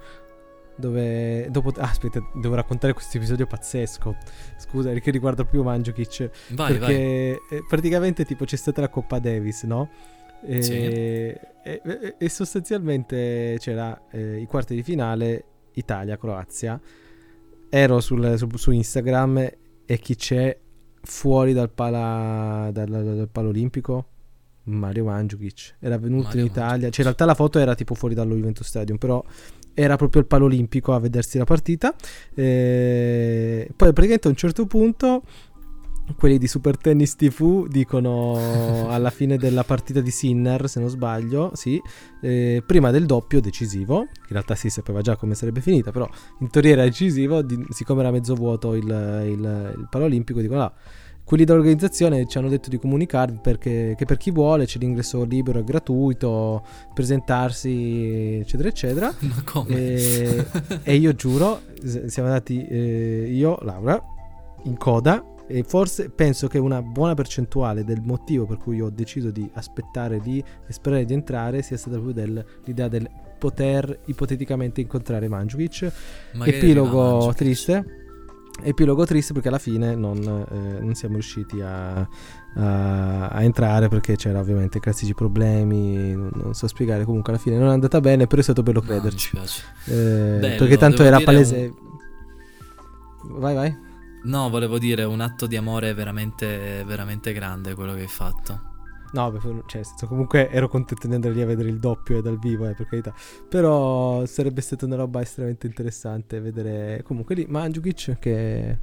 [0.82, 4.18] dove dopo ah, aspetta devo raccontare questo episodio pazzesco
[4.58, 7.64] scusa che riguarda proprio Mandzukic vai, perché vai.
[7.70, 9.90] praticamente tipo c'è stata la Coppa Davis no?
[10.44, 10.74] E, sì.
[10.74, 16.82] e, e, sostanzialmente c'era eh, i quarti di finale Italia-Croazia
[17.70, 19.50] ero sul, su, su, Instagram
[19.86, 20.58] e chi c'è
[21.04, 24.08] fuori dal, pala, dal, dal palo olimpico
[24.64, 26.92] Mario Mandzukic era venuto Mario in Italia Mandzukic.
[26.92, 29.24] cioè in realtà la foto era tipo fuori dallo Juventus Stadium però
[29.74, 31.94] era proprio il palo olimpico a vedersi la partita.
[32.34, 35.24] E poi praticamente a un certo punto
[36.16, 41.52] quelli di Super Tennis TV dicono alla fine della partita di Sinner, se non sbaglio,
[41.54, 41.82] sì,
[42.22, 46.10] eh, prima del doppio decisivo, in realtà si sapeva già come sarebbe finita, però
[46.40, 50.62] in teoria era decisivo, di, siccome era mezzo vuoto il, il, il palo olimpico, dicono
[50.62, 50.74] ah,
[51.24, 55.64] quelli dell'organizzazione ci hanno detto di comunicarvi perché per chi vuole c'è l'ingresso libero e
[55.64, 56.64] gratuito,
[56.94, 59.14] presentarsi, eccetera, eccetera.
[59.20, 59.76] Ma come?
[59.76, 60.46] E,
[60.84, 61.62] e io giuro,
[62.08, 64.02] siamo andati eh, io, Laura,
[64.64, 69.32] in coda e forse penso che una buona percentuale del motivo per cui ho deciso
[69.32, 74.82] di aspettare lì e sperare di entrare sia stata proprio del, l'idea del poter ipoteticamente
[74.82, 75.92] incontrare Mandzukic.
[76.44, 77.36] Epilogo Mandzukic.
[77.36, 78.01] triste
[78.64, 84.16] Epilogo triste perché alla fine non, eh, non siamo riusciti a, a, a, entrare perché
[84.16, 88.28] c'era ovviamente classici problemi, non, non, so spiegare, comunque alla fine non è andata bene,
[88.28, 89.36] però è stato bello crederci.
[89.36, 89.44] No,
[89.86, 91.74] eh, Bello, perché tanto era palese...
[93.24, 93.40] Un...
[93.40, 93.78] Vai, vai.
[94.24, 98.71] No, volevo dire un atto di amore veramente, veramente grande quello che hai fatto.
[99.14, 102.68] No, cioè, comunque ero contento di andare lì a vedere il doppio e dal vivo,
[102.68, 103.14] eh, per carità.
[103.50, 108.78] Però sarebbe stata una roba estremamente interessante vedere comunque lì Mandzukic che...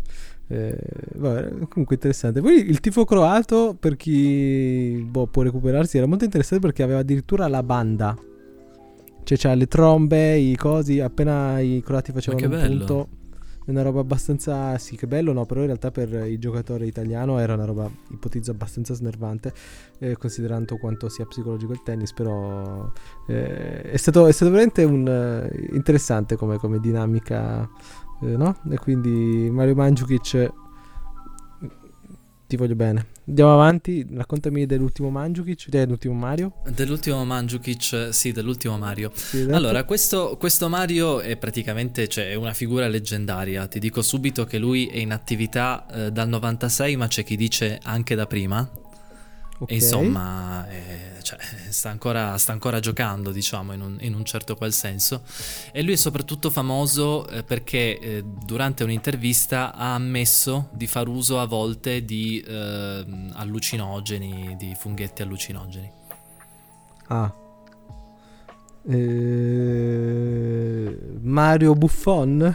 [0.51, 0.79] Eh,
[1.15, 2.41] vabbè, comunque interessante.
[2.41, 7.49] Poi il tifo croato, per chi boh, può recuperarsi, era molto interessante perché aveva addirittura
[7.49, 8.17] la banda.
[9.25, 13.09] Cioè c'ha le trombe, i cosi, appena i croati facevano un punto
[13.71, 17.55] una roba abbastanza, sì che bello no, però in realtà per il giocatore italiano era
[17.55, 19.53] una roba, ipotizzo, abbastanza snervante,
[19.99, 22.91] eh, considerando quanto sia psicologico il tennis, però
[23.27, 27.69] eh, è, stato, è, stato, veramente un, uh, interessante come, come dinamica,
[28.23, 28.57] eh, no?
[28.71, 30.53] E quindi Mario Mandzukic
[32.49, 33.07] ti voglio bene.
[33.29, 36.55] Andiamo avanti, raccontami dell'ultimo Mandzukic, dell'ultimo Mario.
[36.67, 39.13] Dell'ultimo Mandzukic, sì, dell'ultimo Mario.
[39.15, 39.55] Sì, esatto.
[39.55, 43.67] Allora, questo, questo, Mario è praticamente cioè, è una figura leggendaria.
[43.67, 47.79] Ti dico subito che lui è in attività eh, dal 96, ma c'è chi dice
[47.83, 48.69] anche da prima.
[49.61, 49.77] Okay.
[49.77, 51.39] Insomma, eh, cioè,
[51.69, 55.23] sta, ancora, sta, ancora, giocando, diciamo, in un, in un, certo qual senso.
[55.73, 61.41] E lui è soprattutto famoso eh, perché eh, durante un'intervista ha ammesso di far uso
[61.41, 65.91] a volte di eh, allucinogeni, di funghetti allucinogeni.
[67.09, 67.35] Ah.
[68.89, 69.69] Eh,
[71.21, 72.55] Mario Buffon?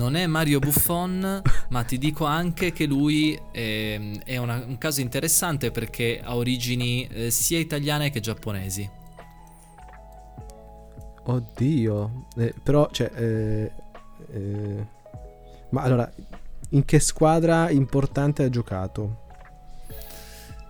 [0.00, 5.02] Non è Mario Buffon, ma ti dico anche che lui è, è una, un caso
[5.02, 8.88] interessante perché ha origini eh, sia italiane che giapponesi.
[11.22, 13.72] Oddio, eh, però, cioè, eh,
[14.32, 14.86] eh
[15.68, 16.10] ma allora,
[16.70, 19.24] in che squadra importante ha giocato?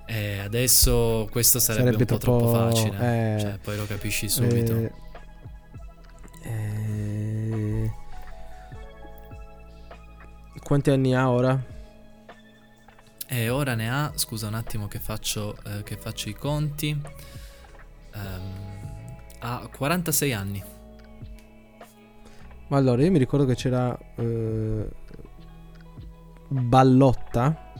[0.07, 3.35] Eh, adesso questo sarebbe, Sarebbe un po' troppo- troppo facile.
[3.37, 3.39] eh.
[3.39, 4.75] Cioè, poi lo capisci subito.
[6.43, 7.70] Eh,
[10.71, 11.61] Quanti anni ha ora?
[13.27, 16.97] E ora ne ha, scusa un attimo che faccio, eh, che faccio i conti.
[18.15, 20.63] Ehm, ha 46 anni.
[22.69, 24.89] Ma allora, io mi ricordo che c'era eh,
[26.47, 27.73] Ballotta,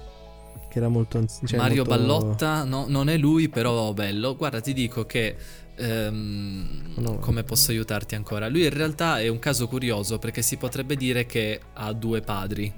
[0.69, 1.63] che era molto anziano.
[1.63, 4.35] Mario Ballotta, no, non è lui, però bello.
[4.35, 5.37] Guarda, ti dico che.
[5.81, 7.19] Ehm, No.
[7.19, 8.49] Come posso aiutarti ancora?
[8.49, 12.73] Lui in realtà è un caso curioso perché si potrebbe dire che ha due padri.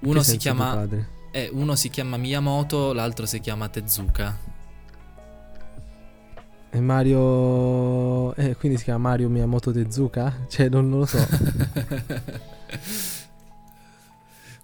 [0.00, 0.86] Uno si, chiama,
[1.30, 4.38] eh, uno si chiama Miyamoto, l'altro si chiama Tezuka.
[6.70, 8.34] E Mario...
[8.36, 10.46] Eh, quindi si chiama Mario Miyamoto Tezuka?
[10.48, 11.18] Cioè, non, non lo so.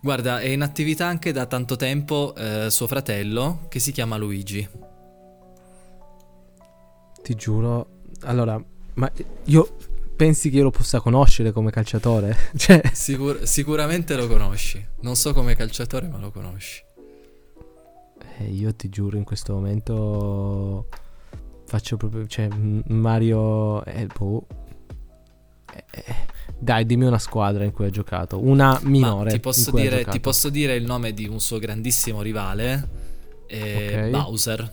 [0.00, 4.68] Guarda, è in attività anche da tanto tempo eh, suo fratello che si chiama Luigi.
[7.22, 7.88] Ti giuro.
[8.22, 8.62] Allora,
[8.94, 9.10] ma
[9.44, 9.76] io...
[10.16, 12.34] Pensi che io lo possa conoscere come calciatore?
[12.56, 12.80] cioè...
[12.94, 14.82] Sicur- sicuramente lo conosci.
[15.00, 16.82] Non so come calciatore, ma lo conosci.
[18.38, 20.88] Eh, io ti giuro, in questo momento
[21.66, 22.26] faccio proprio.
[22.26, 23.84] Cioè, Mario.
[23.84, 24.46] Eh, boh.
[25.90, 26.04] Eh,
[26.58, 28.42] dai, dimmi una squadra in cui ha giocato.
[28.42, 29.30] Una minore.
[29.30, 32.88] Ti posso, dire, ti posso dire il nome di un suo grandissimo rivale,
[33.46, 34.10] eh, Ok.
[34.10, 34.72] Bowser.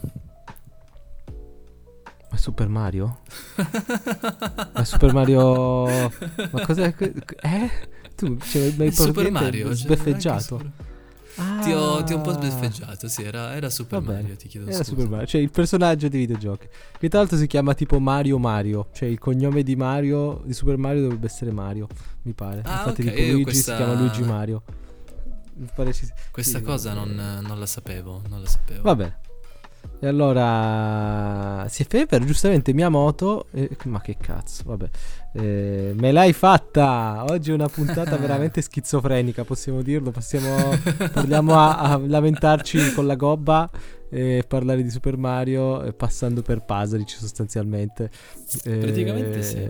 [2.30, 3.20] Ma è Super Mario?
[4.74, 6.10] Ma Super Mario.
[6.51, 6.93] Ma cos'è?
[7.41, 7.70] Eh?
[8.16, 9.74] Tu cioè, mi hai Super Mario.
[9.74, 10.58] Sbeffeggiato.
[10.58, 10.72] Super-
[11.64, 12.34] Ti, ho, ti ho un po' Ah.
[12.34, 14.22] sbeffeggiato, sì, era, era Super Va bene.
[14.22, 14.89] Mario, ti chiedo Era scusa.
[14.89, 16.68] Super Mario, cioè il personaggio dei videogiochi.
[16.99, 18.88] Che tra l'altro si chiama tipo Mario Mario.
[18.93, 21.88] Cioè il cognome di Mario, di Super Mario dovrebbe essere Mario,
[22.24, 22.61] mi pare.
[22.66, 24.64] Ah, Infatti ok, tipo Luigi questa- si chiama Luigi Mario.
[25.55, 27.09] Mi pare ci- Questa sì, cosa non,
[27.45, 28.82] non la sapevo, non la sapevo.
[28.82, 29.20] Va bene.
[30.04, 33.45] E allora si è Fever, giustamente Miyamoto.
[33.51, 34.89] eh, ma che cazzo, vabbè.
[35.32, 37.24] Eh, me l'hai fatta!
[37.30, 40.12] Oggi è una puntata veramente schizofrenica, possiamo dirlo.
[40.12, 40.78] Possiamo,
[41.10, 43.70] parliamo a, a lamentarci con la gobba
[44.10, 48.12] e parlare di Super Mario eh, passando per Pasalic sostanzialmente.
[48.66, 49.70] Eh, Praticamente sì.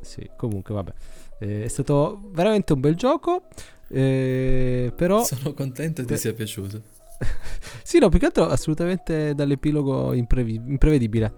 [0.00, 0.92] Sì, comunque vabbè.
[1.38, 3.44] Eh, è stato veramente un bel gioco.
[3.88, 6.18] eh, però Sono contento ti Beh.
[6.18, 6.82] sia piaciuto.
[7.82, 11.34] sì, no, più che altro assolutamente dall'epilogo imprevi- imprevedibile.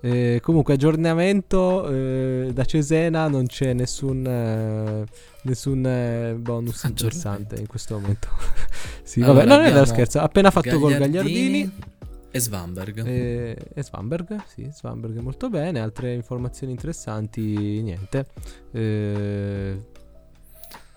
[0.00, 5.04] Eh, comunque, aggiornamento eh, da Cesena non c'è nessun, eh,
[5.42, 8.28] nessun eh, bonus interessante in questo momento.
[9.02, 10.20] sì, Allora, vabbè, non è vero scherzo.
[10.20, 11.96] Appena fatto gol Gagliardini
[12.30, 13.06] e Svamberg.
[13.06, 14.44] e, e Svanberg.
[14.46, 15.80] Sì, Svanberg molto bene.
[15.80, 18.26] Altre informazioni interessanti, niente.
[18.70, 19.76] Eh,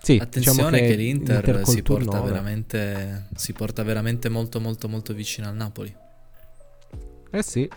[0.02, 5.14] sì, Attenzione diciamo che, l'Inter, col si, porta veramente, si porta veramente molto molto molto
[5.14, 5.94] vicino al Napoli.
[7.30, 7.68] Eh sì.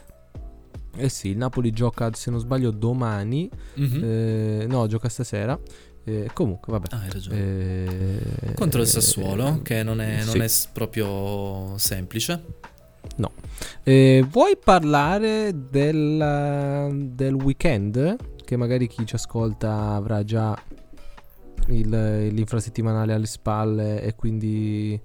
[0.97, 3.49] Eh sì, il Napoli gioca, se non sbaglio, domani.
[3.75, 4.03] Mhm.
[4.03, 5.59] Eh, no, gioca stasera.
[6.03, 6.87] Eh, comunque, vabbè.
[6.91, 7.37] Ah, hai ragione.
[7.37, 10.39] Eh, Contro il eh, Sassuolo, che non è, non sì.
[10.39, 12.43] è s- proprio semplice.
[13.83, 18.15] Eh, vuoi parlare del, del weekend?
[18.43, 20.59] Che magari chi ci ascolta avrà già
[21.67, 24.99] il- l'infrasettimanale alle spalle e quindi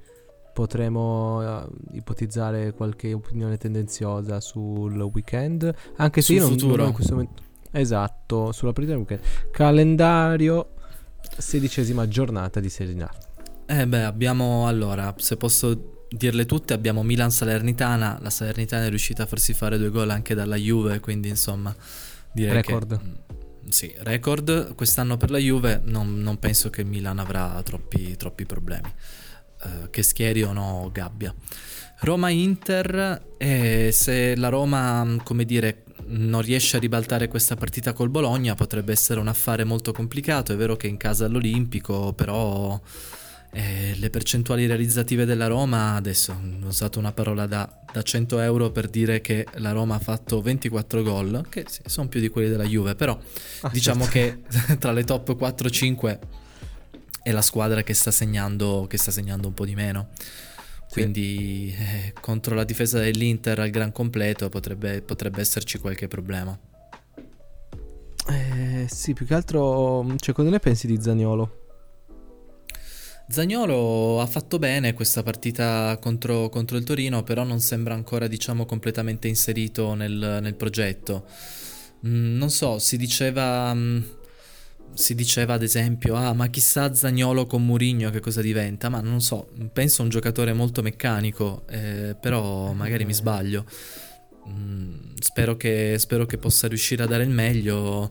[0.52, 5.72] potremo eh, ipotizzare qualche opinione tendenziosa sul weekend.
[5.96, 6.82] Anche se Sul non, futuro.
[6.84, 7.42] non momento...
[7.72, 9.50] Esatto, sulla partita del weekend.
[9.50, 10.70] Calendario,
[11.36, 13.10] sedicesima giornata di Serie A.
[13.66, 18.18] Eh beh, abbiamo allora, se posso dirle tutte, abbiamo Milan Salernitana.
[18.20, 21.74] La Salernitana è riuscita a farsi fare due gol anche dalla Juve, quindi insomma,
[22.32, 22.98] direi Record.
[22.98, 23.29] che
[23.68, 28.46] sì, record quest'anno per la Juve, non, non penso che il Milan avrà troppi, troppi
[28.46, 28.92] problemi.
[29.62, 31.34] Eh, che schieri o no Gabbia.
[32.00, 38.08] Roma-Inter, e se la Roma, mm, come dire, non riesce a ribaltare questa partita col
[38.08, 40.52] Bologna, potrebbe essere un affare molto complicato.
[40.52, 42.80] È vero che in casa all'Olimpico, però
[43.52, 48.70] eh, le percentuali realizzative della Roma, adesso ho usato una parola da, da 100 euro
[48.70, 52.48] per dire che la Roma ha fatto 24 gol, che sì, sono più di quelli
[52.48, 53.18] della Juve, però
[53.62, 54.42] Ah, diciamo certo.
[54.68, 56.18] che tra le top 4-5
[57.22, 60.08] è la squadra che sta segnando, che sta segnando un po' di meno.
[60.88, 66.58] Quindi eh, contro la difesa dell'Inter al gran completo potrebbe, potrebbe esserci qualche problema.
[68.28, 71.59] Eh, sì, più che altro, cioè, cosa ne pensi di Zaniolo?
[73.30, 78.66] Zagnolo ha fatto bene questa partita contro, contro il Torino, però non sembra ancora, diciamo,
[78.66, 81.26] completamente inserito nel, nel progetto.
[82.06, 84.00] Mm, non so, si diceva mm,
[84.94, 89.20] si diceva ad esempio, ah ma chissà Zagnolo con Murigno che cosa diventa, ma non
[89.20, 93.64] so, penso a un giocatore molto meccanico, eh, però magari mi sbaglio.
[94.48, 98.10] Mm, spero, che, spero che possa riuscire a dare il meglio.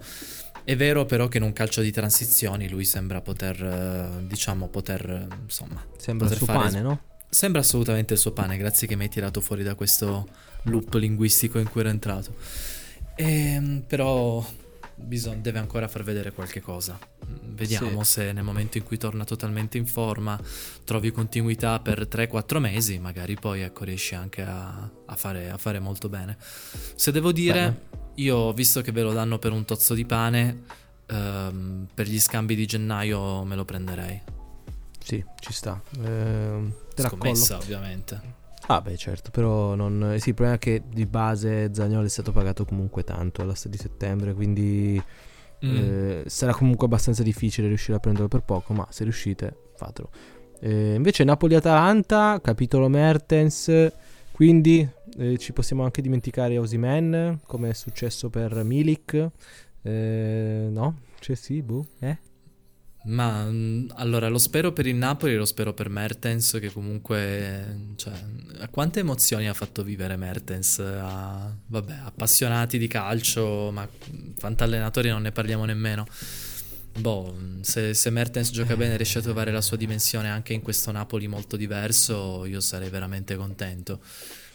[0.64, 5.28] È vero però che in un calcio di transizioni lui sembra poter, eh, diciamo, poter,
[5.44, 5.84] insomma...
[5.98, 6.70] Sembra poter il suo fare...
[6.70, 7.02] pane, no?
[7.30, 10.28] Sembra assolutamente il suo pane, grazie che mi hai tirato fuori da questo
[10.64, 12.36] loop linguistico in cui ero entrato.
[13.16, 14.44] E, però
[14.96, 16.98] bisogna, deve ancora far vedere qualche cosa.
[17.26, 18.12] Vediamo sì.
[18.12, 20.40] se nel momento in cui torna totalmente in forma
[20.84, 25.80] trovi continuità per 3-4 mesi, magari poi ecco, riesci anche a, a, fare, a, fare,
[25.80, 26.38] molto bene.
[26.96, 27.99] Se devo dire, bene.
[28.22, 30.64] Io visto che ve lo danno per un tozzo di pane,
[31.08, 34.22] ehm, per gli scambi di gennaio me lo prenderei.
[35.00, 35.82] Sì, ci sta.
[36.04, 38.38] Eh, te Scommessa, ovviamente.
[38.68, 40.18] Ah beh certo, però non...
[40.20, 43.78] Sì, il problema è che di base Zagnolo è stato pagato comunque tanto alla di
[43.78, 45.02] settembre, quindi
[45.66, 45.76] mm.
[45.76, 50.12] eh, sarà comunque abbastanza difficile riuscire a prenderlo per poco, ma se riuscite fatelo.
[50.60, 53.92] Eh, invece Napoli-Atalanta, capitolo Mertens,
[54.32, 54.88] quindi
[55.18, 59.30] eh, ci possiamo anche dimenticare Osimen, come è successo per Milik.
[59.82, 61.00] Eh, no?
[61.20, 62.18] Cioè sì, boh, eh?
[63.02, 68.12] Ma mm, allora lo spero per il Napoli lo spero per Mertens che comunque cioè,
[68.72, 73.88] quante emozioni ha fatto vivere Mertens a, vabbè, appassionati di calcio ma
[74.36, 76.06] fantallenatori non ne parliamo nemmeno
[77.00, 80.62] boh se, se Mertens gioca bene e riesce a trovare la sua dimensione anche in
[80.62, 84.02] questo Napoli molto diverso io sarei veramente contento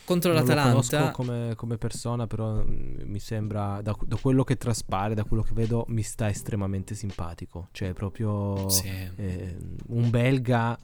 [0.05, 1.01] contro non l'Atalanta.
[1.01, 5.43] Lo come, come, persona, però mm, mi sembra, da, da, quello che traspare, da quello
[5.43, 7.69] che vedo, mi sta estremamente simpatico.
[7.73, 8.89] Cioè, proprio sì.
[9.17, 9.57] eh,
[9.89, 10.79] un belga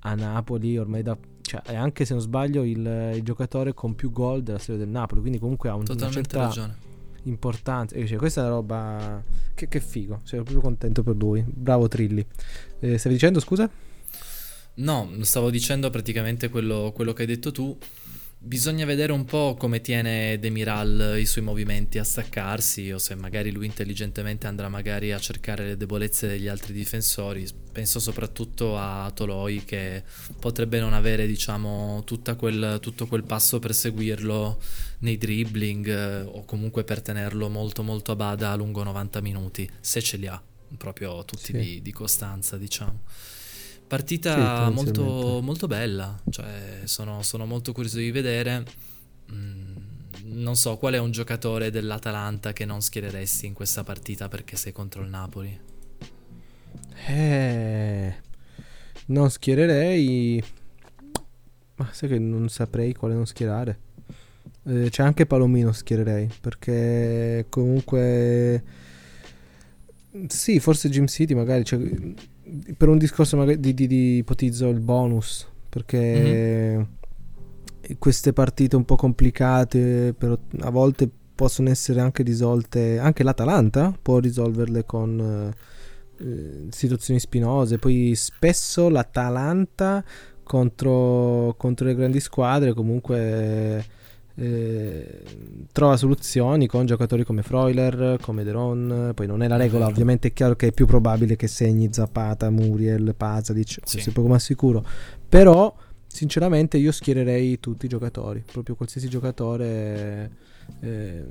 [0.00, 1.16] a Napoli, ormai da...
[1.40, 5.20] Cioè, anche se non sbaglio, il, il, giocatore con più gol della storia del Napoli,
[5.20, 6.76] quindi comunque ha un, Totalmente una certa ragione.
[7.24, 8.06] importanza.
[8.06, 9.22] Cioè, questa è una roba...
[9.54, 11.44] Che, che figo, sono proprio contento per lui.
[11.46, 12.24] Bravo Trilli.
[12.80, 13.70] Eh, stavi dicendo, scusa?
[14.74, 17.76] No, stavo dicendo praticamente quello, quello che hai detto tu.
[18.44, 23.52] Bisogna vedere un po' come tiene Demiral i suoi movimenti a staccarsi o se magari
[23.52, 27.46] lui intelligentemente andrà magari a cercare le debolezze degli altri difensori.
[27.70, 30.02] Penso soprattutto a Toloi che
[30.40, 32.04] potrebbe non avere diciamo
[32.36, 34.60] quel, tutto quel passo per seguirlo
[34.98, 40.02] nei dribbling eh, o comunque per tenerlo molto molto a bada lungo 90 minuti se
[40.02, 40.42] ce li ha
[40.76, 41.52] proprio tutti sì.
[41.52, 43.02] di, di costanza diciamo.
[43.92, 48.64] Partita sì, molto, molto, bella, cioè sono, sono, molto curioso di vedere.
[49.30, 49.76] Mm,
[50.32, 54.72] non so qual è un giocatore dell'Atalanta che non schiereresti in questa partita perché sei
[54.72, 55.60] contro il Napoli.
[57.06, 58.14] Eh,
[59.08, 60.42] non schiererei.
[61.74, 63.78] Ma sai che non saprei quale non schierare.
[64.68, 68.64] Eh, c'è anche Palomino schiererei perché comunque.
[70.28, 71.62] Sì, forse Jim City magari.
[71.62, 71.78] Cioè,
[72.76, 77.96] per un discorso magari di, di, di ipotizzo il bonus perché mm-hmm.
[77.98, 84.18] queste partite un po' complicate però a volte possono essere anche risolte anche l'Atalanta può
[84.18, 85.52] risolverle con
[86.18, 90.04] eh, situazioni spinose poi spesso l'Atalanta
[90.42, 93.84] contro, contro le grandi squadre comunque
[94.34, 95.20] eh,
[95.72, 99.12] trova soluzioni con giocatori come Freuler, come Deron.
[99.14, 102.50] Poi non è la regola, ovviamente è chiaro che è più probabile che segni Zapata,
[102.50, 103.80] Muriel, Pasadic, sì.
[103.92, 104.84] questo è poco ma sicuro.
[105.28, 105.74] Però,
[106.06, 110.50] sinceramente, io schiererei tutti i giocatori, proprio qualsiasi giocatore.
[110.80, 111.24] Eh,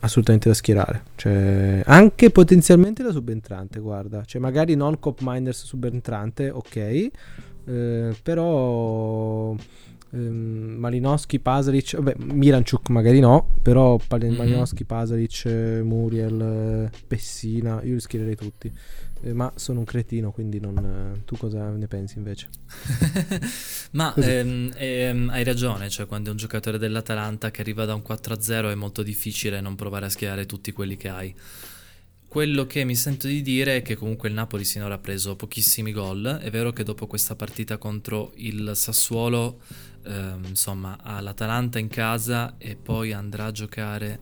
[0.00, 6.50] assolutamente da schierare cioè, anche potenzialmente da subentrante guarda cioè magari non Cop Miners subentrante
[6.50, 9.54] ok eh, però
[10.12, 14.34] ehm, Malinowski, Pasalic, vabbè, Miranchuk magari no, però mm-hmm.
[14.34, 15.46] Malinowski, Pasalic,
[15.82, 18.72] Muriel, Pessina, io li schiererei tutti.
[19.22, 22.48] Eh, ma sono un cretino, quindi non, eh, tu cosa ne pensi invece?
[23.92, 28.02] ma ehm, ehm, hai ragione, cioè quando è un giocatore dell'Atalanta che arriva da un
[28.06, 31.34] 4-0 è molto difficile non provare a schierare tutti quelli che hai.
[32.26, 35.90] Quello che mi sento di dire è che comunque il Napoli sinora ha preso pochissimi
[35.90, 36.38] gol.
[36.40, 39.58] È vero che dopo questa partita contro il Sassuolo
[40.04, 44.20] ehm, insomma, ha l'Atalanta in casa e poi andrà a giocare...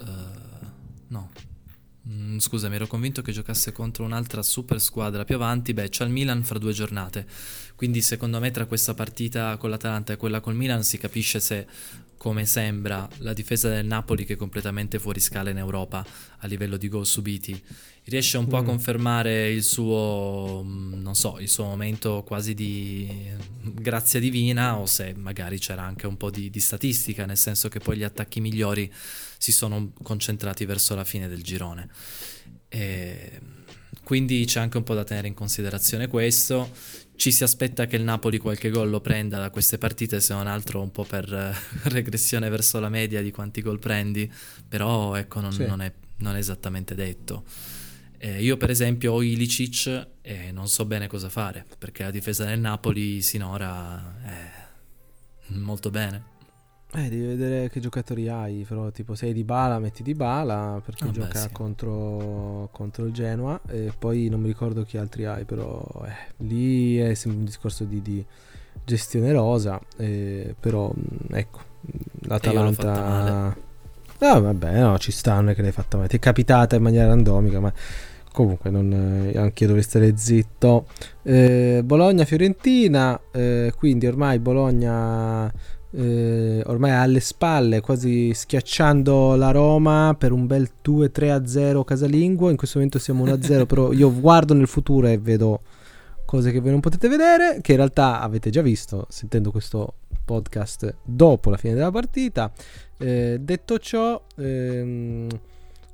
[0.00, 0.66] Uh,
[1.08, 1.30] no,
[2.08, 5.74] mm, scusami, ero convinto che giocasse contro un'altra super squadra più avanti.
[5.74, 7.26] Beh, c'è il Milan fra due giornate.
[7.76, 11.66] Quindi, secondo me, tra questa partita con l'Atalanta e quella col Milan si capisce se,
[12.16, 16.04] come sembra, la difesa del Napoli, che è completamente fuori scala in Europa
[16.38, 17.62] a livello di gol subiti,
[18.04, 18.60] riesce un po' mm.
[18.60, 23.08] a confermare il suo, mm, non so, il suo momento quasi di
[23.62, 27.78] grazia divina o se magari c'era anche un po' di, di, statistica, nel senso che
[27.78, 28.92] poi gli attacchi migliori
[29.38, 31.88] si sono concentrati verso la fine del girone.
[32.68, 33.40] E
[34.04, 36.70] quindi c'è anche un po' da tenere in considerazione questo.
[37.16, 40.46] Ci si aspetta che il Napoli qualche gol lo prenda da queste partite, se non
[40.46, 41.54] altro un po' per eh,
[41.88, 44.30] regressione verso la media di quanti gol prendi,
[44.68, 45.64] però ecco non, sì.
[45.64, 47.44] non, è, non è, esattamente detto.
[48.24, 52.46] Eh, io per esempio ho Ilicic e non so bene cosa fare, perché la difesa
[52.46, 56.32] del Napoli sinora è molto bene.
[56.94, 60.80] Eh, devi vedere che giocatori hai, però tipo se hai di bala metti di bala
[60.82, 61.48] perché ah gioca sì.
[61.52, 66.96] contro, contro, il Genoa e poi non mi ricordo chi altri hai, però eh, lì
[66.96, 68.24] è sempre un discorso di, di
[68.84, 71.58] gestione rosa, eh, però mm, ecco,
[72.20, 73.54] l'Atalanta...
[74.18, 76.82] Ah vabbè, no, ci sta, non è che l'hai fatta male, ti è capitata in
[76.82, 77.70] maniera randomica, ma
[78.34, 80.86] comunque non, eh, anche io dovrei stare zitto.
[81.22, 85.52] Eh, Bologna-Fiorentina, eh, quindi ormai Bologna
[85.92, 92.50] eh, ormai alle spalle, quasi schiacciando la Roma per un bel 2-3-0 casalingo.
[92.50, 95.60] In questo momento siamo 1-0, però io guardo nel futuro e vedo
[96.24, 100.96] cose che voi non potete vedere, che in realtà avete già visto sentendo questo podcast
[101.04, 102.50] dopo la fine della partita.
[102.98, 105.28] Eh, detto ciò, ehm,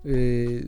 [0.03, 0.67] eh,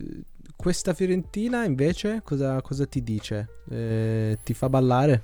[0.63, 3.63] questa Fiorentina invece cosa, cosa ti dice?
[3.69, 5.23] Eh, ti fa ballare?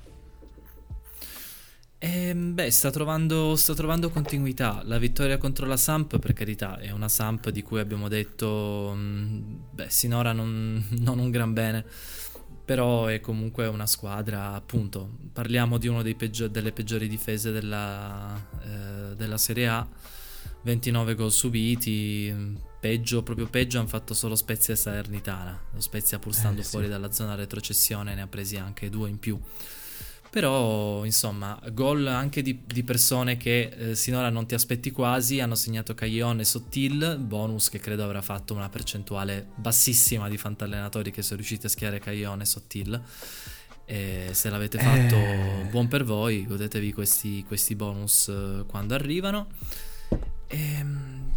[1.98, 4.82] Eh, beh, sta trovando, sta trovando, continuità.
[4.84, 9.56] La vittoria contro la Samp, per carità, è una Samp di cui abbiamo detto, mm,
[9.72, 11.86] beh, sinora non, non un gran bene,
[12.66, 19.16] però è comunque una squadra, appunto, parliamo di una peggio- delle peggiori difese della, eh,
[19.16, 19.88] della Serie A,
[20.64, 25.60] 29 gol subiti, peggio, proprio peggio hanno fatto solo Spezia e Salernitana.
[25.74, 29.20] Lo Spezia pur stando eh, fuori dalla zona retrocessione ne ha presi anche due in
[29.20, 29.40] più.
[30.30, 35.56] Però, insomma, gol anche di, di persone che eh, sinora non ti aspetti quasi, hanno
[35.56, 41.24] segnato Caglione e Sottil, bonus che credo avrà fatto una percentuale bassissima di fantallenatori che
[41.24, 43.02] sono riusciti a schiare Caglione e Sottil.
[43.86, 45.68] E se l'avete fatto, eh...
[45.72, 49.48] buon per voi, godetevi questi, questi bonus eh, quando arrivano.
[50.46, 51.29] Ehm,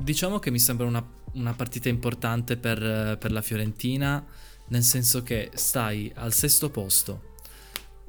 [0.00, 4.24] diciamo che mi sembra una, una partita importante per, per la Fiorentina,
[4.68, 7.28] nel senso che stai al sesto posto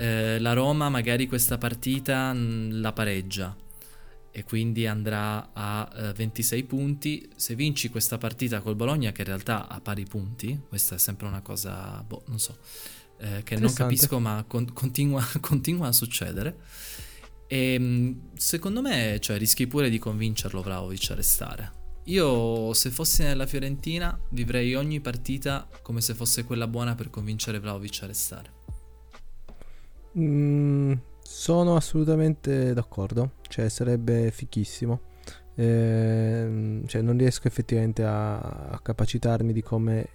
[0.02, 3.56] eh, la Roma magari questa partita mm, la pareggia
[4.32, 7.30] e quindi andrà a eh, 26 punti.
[7.36, 11.28] Se vinci questa partita col Bologna, che in realtà ha pari punti, questa è sempre
[11.28, 12.58] una cosa, boh, non so,
[13.20, 16.58] eh, che non capisco, ma con- continua, continua, a succedere.
[17.46, 21.81] E mm, secondo me, cioè, rischi pure di convincerlo Vlaovic a restare.
[22.06, 27.60] Io, se fossi nella Fiorentina, vivrei ogni partita come se fosse quella buona per convincere
[27.60, 28.60] Vlaovic a restare.
[30.18, 35.10] Mm, sono assolutamente d'accordo, cioè sarebbe fichissimo.
[35.56, 40.08] Eh, cioè non riesco effettivamente a, a, capacitarmi di come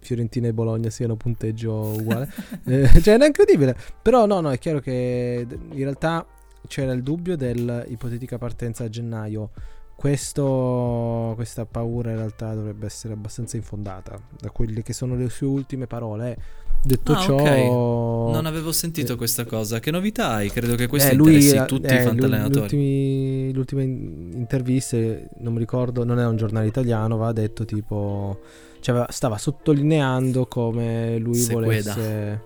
[0.00, 2.30] Fiorentina e Bologna siano punteggio uguale.
[2.66, 3.76] eh, cioè è incredibile.
[4.02, 6.26] Però no, no, è chiaro che in realtà
[6.66, 9.50] c'era il dubbio dell'ipotetica partenza a gennaio.
[9.96, 15.46] Questo, questa paura in realtà dovrebbe essere abbastanza infondata da quelle che sono le sue
[15.46, 17.66] ultime parole Detto ah, ciò, okay.
[17.66, 19.80] non avevo sentito eh, questa cosa.
[19.80, 20.50] Che novità hai?
[20.50, 23.52] Credo che questo eh, interessi lui, tutti eh, i fantallenatori.
[23.52, 28.38] Le ultime interviste, non mi ricordo, non è un giornale italiano, va detto tipo.
[28.80, 31.94] Cioè, stava sottolineando come lui Sequeda.
[31.94, 32.42] volesse.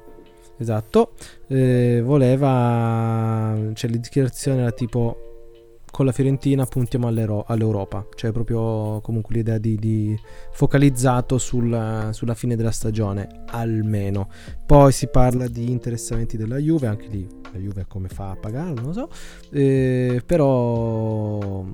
[0.57, 1.15] Esatto,
[1.49, 3.59] eh, voleva.
[3.75, 5.28] Cioè, le dichiarazioni era tipo
[5.99, 10.17] con la Fiorentina puntiamo all'Europa, cioè proprio comunque l'idea di, di
[10.53, 14.29] focalizzato sul, sulla fine della stagione, almeno.
[14.65, 18.75] Poi si parla di interessamenti della Juve, anche lì la Juve come fa a pagare,
[18.75, 19.09] non lo so,
[19.51, 21.65] eh, però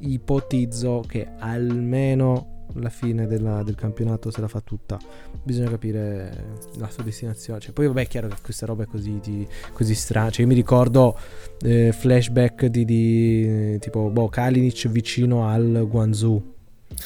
[0.00, 4.98] ipotizzo che almeno alla fine della, del campionato se la fa tutta.
[5.42, 7.60] Bisogna capire la sua destinazione.
[7.60, 10.30] Cioè, poi, vabbè, è chiaro che questa roba è così, di, così strana.
[10.30, 11.18] Cioè, io mi ricordo
[11.60, 16.50] eh, flashback di, di tipo boh, Kalinic vicino al Guangzhou.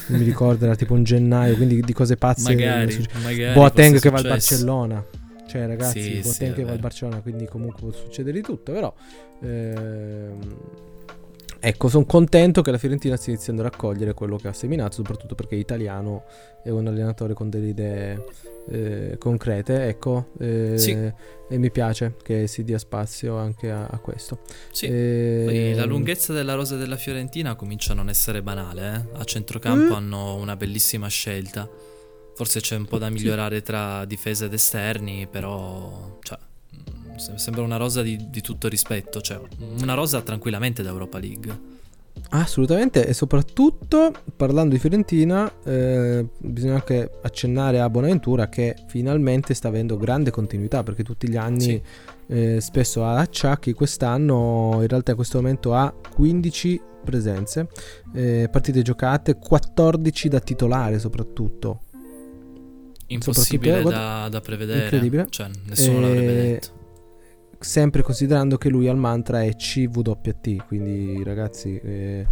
[0.09, 2.55] Non mi ricordo, era tipo un gennaio, quindi di cose pazze.
[2.55, 5.05] magari, magari Boateng che va al Barcellona.
[5.47, 8.73] Cioè, ragazzi, sì, Boateng sì, che va al Barcellona, quindi comunque può succedere di tutto,
[8.73, 8.93] però...
[9.43, 10.39] Ehm,
[11.59, 15.34] Ecco, sono contento che la Fiorentina stia iniziando a raccogliere quello che ha seminato, soprattutto
[15.34, 16.24] perché è italiano
[16.62, 18.24] è un allenatore con delle idee
[18.68, 20.90] eh, concrete, ecco, eh, sì.
[20.90, 24.40] e mi piace che si dia spazio anche a, a questo.
[24.72, 25.72] Sì, e...
[25.74, 29.18] la lunghezza della rosa della Fiorentina comincia a non essere banale, eh?
[29.18, 29.96] a centrocampo mm.
[29.96, 31.68] hanno una bellissima scelta,
[32.34, 33.62] forse c'è un po' da migliorare sì.
[33.62, 36.18] tra difesa ed esterni, però...
[36.22, 36.38] Cioè,
[37.19, 39.41] sembra una rosa di, di, tutto rispetto, cioè
[39.81, 41.75] una rosa tranquillamente da Europa League.
[42.31, 49.69] Assolutamente, e soprattutto parlando di Fiorentina, eh, bisogna anche accennare a Bonaventura che finalmente sta
[49.69, 51.83] avendo grande continuità perché tutti gli anni sì.
[52.29, 57.69] eh, spesso ha acciacchi, quest'anno in realtà in questo momento ha 15 presenze,
[58.12, 61.83] eh, partite giocate, 14 da titolare soprattutto.
[63.09, 65.27] Impossibile soprattutto, da, da, prevedere, incredibile.
[65.31, 66.76] cioè nessuno l'avrebbe eh, detto
[67.59, 72.26] sempre considerando che lui al mantra è CWT, quindi ragazzi, eh,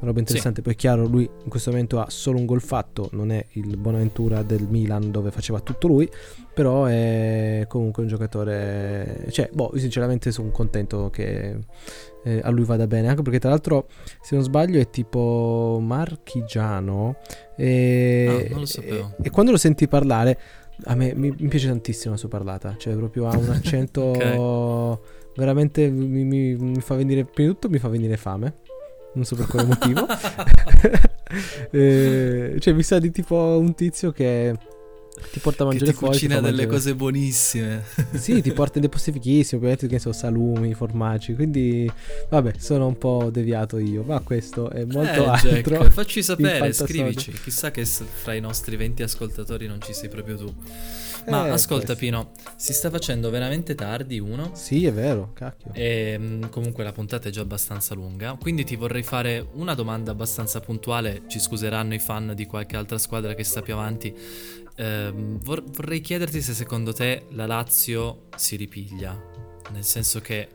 [0.00, 0.56] roba interessante.
[0.56, 0.62] Sì.
[0.62, 3.76] Poi è chiaro, lui in questo momento ha solo un gol fatto, non è il
[3.76, 6.08] Bonaventura del Milan dove faceva tutto lui,
[6.52, 9.26] però è comunque un giocatore...
[9.30, 11.58] Cioè, boh, io sinceramente sono contento che
[12.24, 13.88] eh, a lui vada bene, anche perché tra l'altro,
[14.20, 17.16] se non sbaglio, è tipo marchigiano.
[17.56, 19.14] E, ah, non lo sapevo.
[19.18, 20.38] E, e quando lo senti parlare
[20.84, 24.98] a me mi, mi, piace tantissimo la sua parlata, cioè proprio ha un accento okay.
[25.36, 28.54] veramente mi, mi, mi, fa venire, prima di tutto mi fa venire fame,
[29.14, 30.06] non so per quale motivo,
[31.70, 34.56] eh, cioè mi sa di tipo un tizio che
[35.30, 36.14] ti porta a mangiare fuori.
[36.14, 36.68] cucina delle mangiare...
[36.68, 37.84] cose buonissime.
[38.14, 41.34] sì, ti porta in dei posti fighissimi, ovviamente che so, salumi, formaggi.
[41.34, 41.90] Quindi,
[42.28, 44.02] vabbè, sono un po' deviato io.
[44.02, 45.50] Ma questo è molto eh, altro.
[45.50, 47.32] Jack, facci sapere, scrivici.
[47.32, 50.54] Chissà che fra i nostri 20 ascoltatori non ci sei proprio tu.
[51.28, 52.04] Ma eh, ascolta, questo.
[52.04, 54.50] Pino, si sta facendo veramente tardi uno.
[54.54, 55.70] Sì, è vero, cacchio.
[55.72, 58.36] E mm, comunque la puntata è già abbastanza lunga.
[58.40, 61.22] Quindi ti vorrei fare una domanda abbastanza puntuale.
[61.28, 64.60] Ci scuseranno i fan di qualche altra squadra che sta più avanti.
[64.74, 69.20] Eh, vor- vorrei chiederti se secondo te la Lazio si ripiglia,
[69.70, 70.48] nel senso che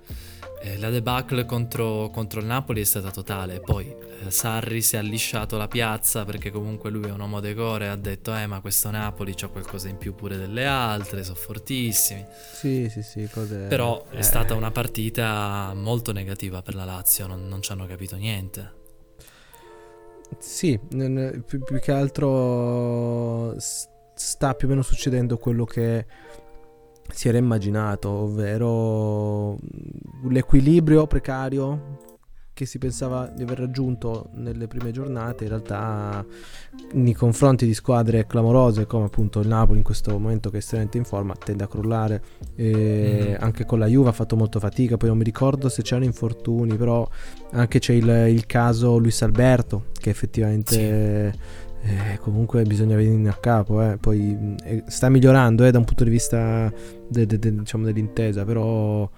[0.61, 4.99] eh, la debacle contro, contro, il Napoli è stata totale, poi eh, Sarri si è
[4.99, 8.89] allisciato la piazza perché comunque lui è un uomo decore, ha detto eh ma questo
[8.89, 12.25] Napoli c'ha qualcosa in più pure delle altre, sono fortissimi.
[12.53, 13.67] Sì, sì, sì, cose...
[13.67, 18.15] Però è stata una partita molto negativa per la Lazio, non, non ci hanno capito
[18.15, 18.73] niente.
[20.39, 23.55] Sì, più, più che altro
[24.17, 26.05] sta più o meno succedendo quello che
[27.09, 29.57] si era immaginato, ovvero
[30.27, 32.05] l'equilibrio precario
[32.57, 36.25] che si pensava di aver raggiunto nelle prime giornate, in realtà
[36.93, 40.97] nei confronti di squadre clamorose come appunto il Napoli in questo momento che è estremamente
[40.97, 42.19] in forma tende a crollare,
[42.59, 43.35] mm-hmm.
[43.37, 46.75] anche con la Juve ha fatto molto fatica, poi non mi ricordo se c'erano infortuni,
[46.75, 47.07] però
[47.51, 51.31] anche c'è il, il caso Luis Alberto che effettivamente...
[51.31, 53.97] Sì eh, comunque bisogna venire a capo, eh.
[53.97, 56.71] poi eh, sta migliorando eh, da un punto di vista
[57.07, 59.09] de, de, de, diciamo dell'intesa, però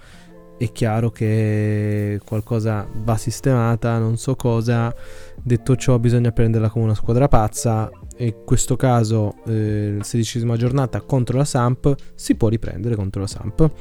[0.57, 4.93] è chiaro che qualcosa va sistemata, non so cosa,
[5.41, 7.89] detto ciò bisogna prenderla come una squadra pazza.
[8.15, 13.28] E in questo caso eh, sedicesima giornata contro la Samp si può riprendere contro la
[13.28, 13.72] Samp.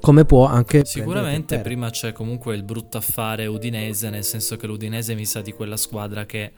[0.00, 5.16] Come può anche sicuramente prima c'è comunque il brutto affare udinese nel senso che l'udinese
[5.16, 6.52] mi sa di quella squadra che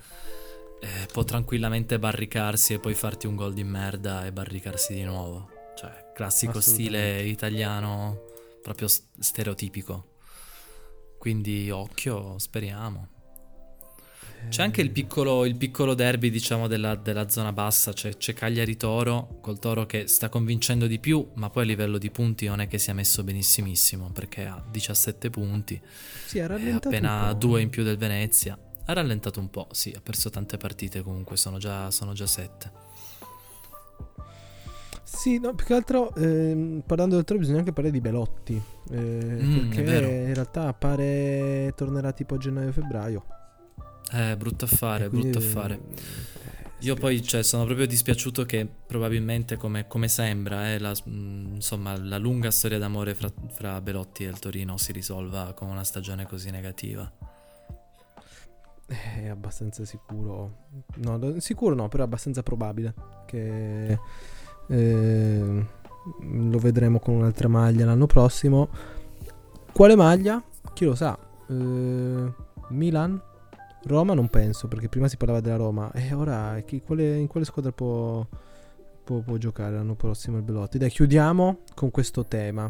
[0.81, 5.49] eh, può tranquillamente barricarsi e poi farti un gol di merda e barricarsi di nuovo.
[5.77, 8.25] Cioè, classico stile italiano,
[8.63, 10.17] proprio stereotipico.
[11.19, 13.09] Quindi occhio, speriamo.
[14.49, 17.93] C'è anche il piccolo, il piccolo derby, diciamo, della, della, zona bassa.
[17.93, 21.99] C'è, c'è Cagliari Toro, col Toro che sta convincendo di più, ma poi a livello
[21.99, 25.81] di punti non è che sia messo benissimissimo, perché ha 17 punti.
[26.27, 28.59] Sì, ha rallentato appena due in più del Venezia.
[28.91, 32.73] Ha rallentato un po', sì, ha perso tante partite comunque, sono già, sono già sette.
[35.05, 38.61] Sì, no, più che altro eh, parlando del Toro bisogna anche parlare di Belotti,
[38.91, 43.25] eh, mm, perché in realtà pare tornerà tipo a gennaio-febbraio.
[44.11, 45.75] Eh, brutto affare, brutto affare.
[45.75, 51.55] Eh, Io poi cioè, sono proprio dispiaciuto che probabilmente come, come sembra eh, la, mm,
[51.55, 55.85] insomma, la lunga storia d'amore fra, fra Belotti e il Torino si risolva con una
[55.85, 57.30] stagione così negativa.
[58.91, 60.67] È abbastanza sicuro.
[60.97, 62.93] No, sicuro no, però è abbastanza probabile
[63.25, 63.97] che
[64.67, 65.67] eh,
[66.23, 68.69] lo vedremo con un'altra maglia l'anno prossimo.
[69.73, 70.43] Quale maglia?
[70.73, 71.17] Chi lo sa?
[71.49, 72.33] Eh,
[72.71, 73.23] Milan?
[73.85, 75.93] Roma non penso, perché prima si parlava della Roma.
[75.93, 78.27] E ora chi, quale, in quale squadra può,
[79.05, 80.79] può, può, giocare l'anno prossimo il Belotti?
[80.79, 82.69] Dai, chiudiamo con questo tema.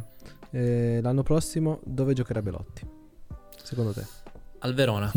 [0.51, 2.87] Eh, l'anno prossimo dove giocherà Belotti?
[3.63, 4.05] Secondo te?
[4.59, 5.11] Al Verona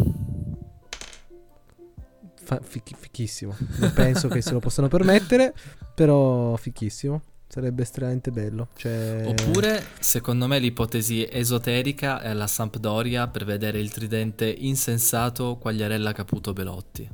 [2.44, 3.56] fa- fichi- fichissimo.
[3.78, 5.54] Non penso che se lo possano permettere,
[5.96, 7.22] però fichissimo.
[7.48, 8.70] Sarebbe estremamente bello.
[8.76, 9.26] Cioè...
[9.28, 16.52] Oppure, secondo me, l'ipotesi esoterica è la Sampdoria per vedere il tridente insensato Quagliarella Caputo
[16.52, 17.08] Belotti.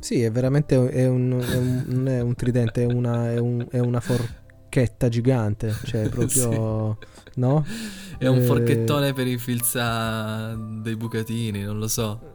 [0.00, 3.66] Sì, è veramente è un, è un, non è un tridente, è una, è un,
[3.70, 4.44] è una for-
[4.76, 6.98] forchetta gigante, cioè proprio...
[7.00, 7.14] Sì.
[7.36, 7.64] No?
[8.18, 12.34] È un Eh, forchettone per i filza dei bucatini, non lo so.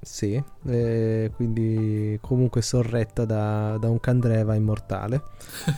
[0.00, 5.22] Sì, eh, quindi comunque sorretta da, da un Candreva immortale.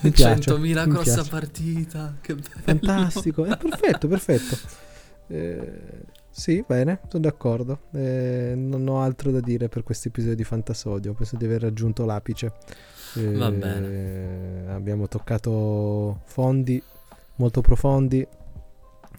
[0.01, 1.29] Mi piace, 100.000 mi cross a piace.
[1.29, 2.49] partita, che bello.
[2.61, 4.57] Fantastico, è perfetto, perfetto.
[5.31, 7.83] Eh, sì, bene, sono d'accordo.
[7.93, 11.13] Eh, non ho altro da dire per questo episodio di Fantasodio.
[11.13, 12.51] Penso di aver raggiunto l'apice.
[13.15, 14.65] Eh, Va bene.
[14.73, 16.83] Abbiamo toccato fondi
[17.35, 18.27] molto profondi.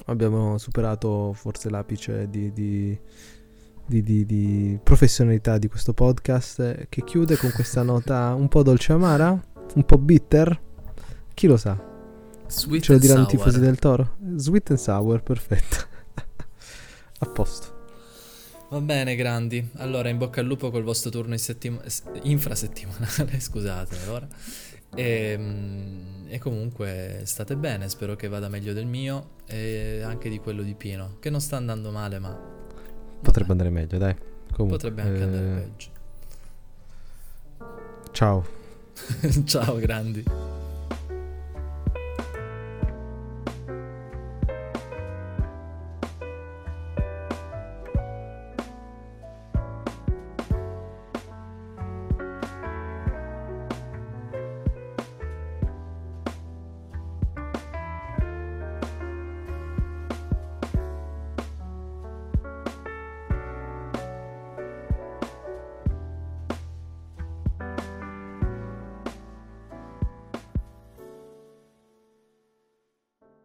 [0.06, 2.98] Abbiamo superato forse l'apice di, di-
[3.93, 8.62] di- di- di professionalità di questo podcast eh, che chiude con questa nota un po'
[8.62, 9.31] dolce amara,
[9.74, 10.60] un po' bitter.
[11.35, 11.78] Chi lo sa?
[12.47, 14.16] Sweet Ce lo diranno i tifosi del Toro.
[14.36, 15.77] Sweet and sour, perfetto.
[17.20, 17.81] A posto.
[18.70, 19.69] Va bene, grandi.
[19.77, 21.82] Allora, in bocca al lupo col vostro turno in settima-
[22.23, 24.27] infrasettimanale, scusate, allora.
[24.94, 30.39] E, mm, e comunque state bene, spero che vada meglio del mio e anche di
[30.39, 32.61] quello di Pino, che non sta andando male, ma
[33.23, 34.15] Potrebbe andare meglio, dai.
[34.53, 35.89] Comunque, potrebbe anche andare eh, peggio.
[38.12, 38.47] Ciao.
[39.44, 40.51] Ciao, grandi.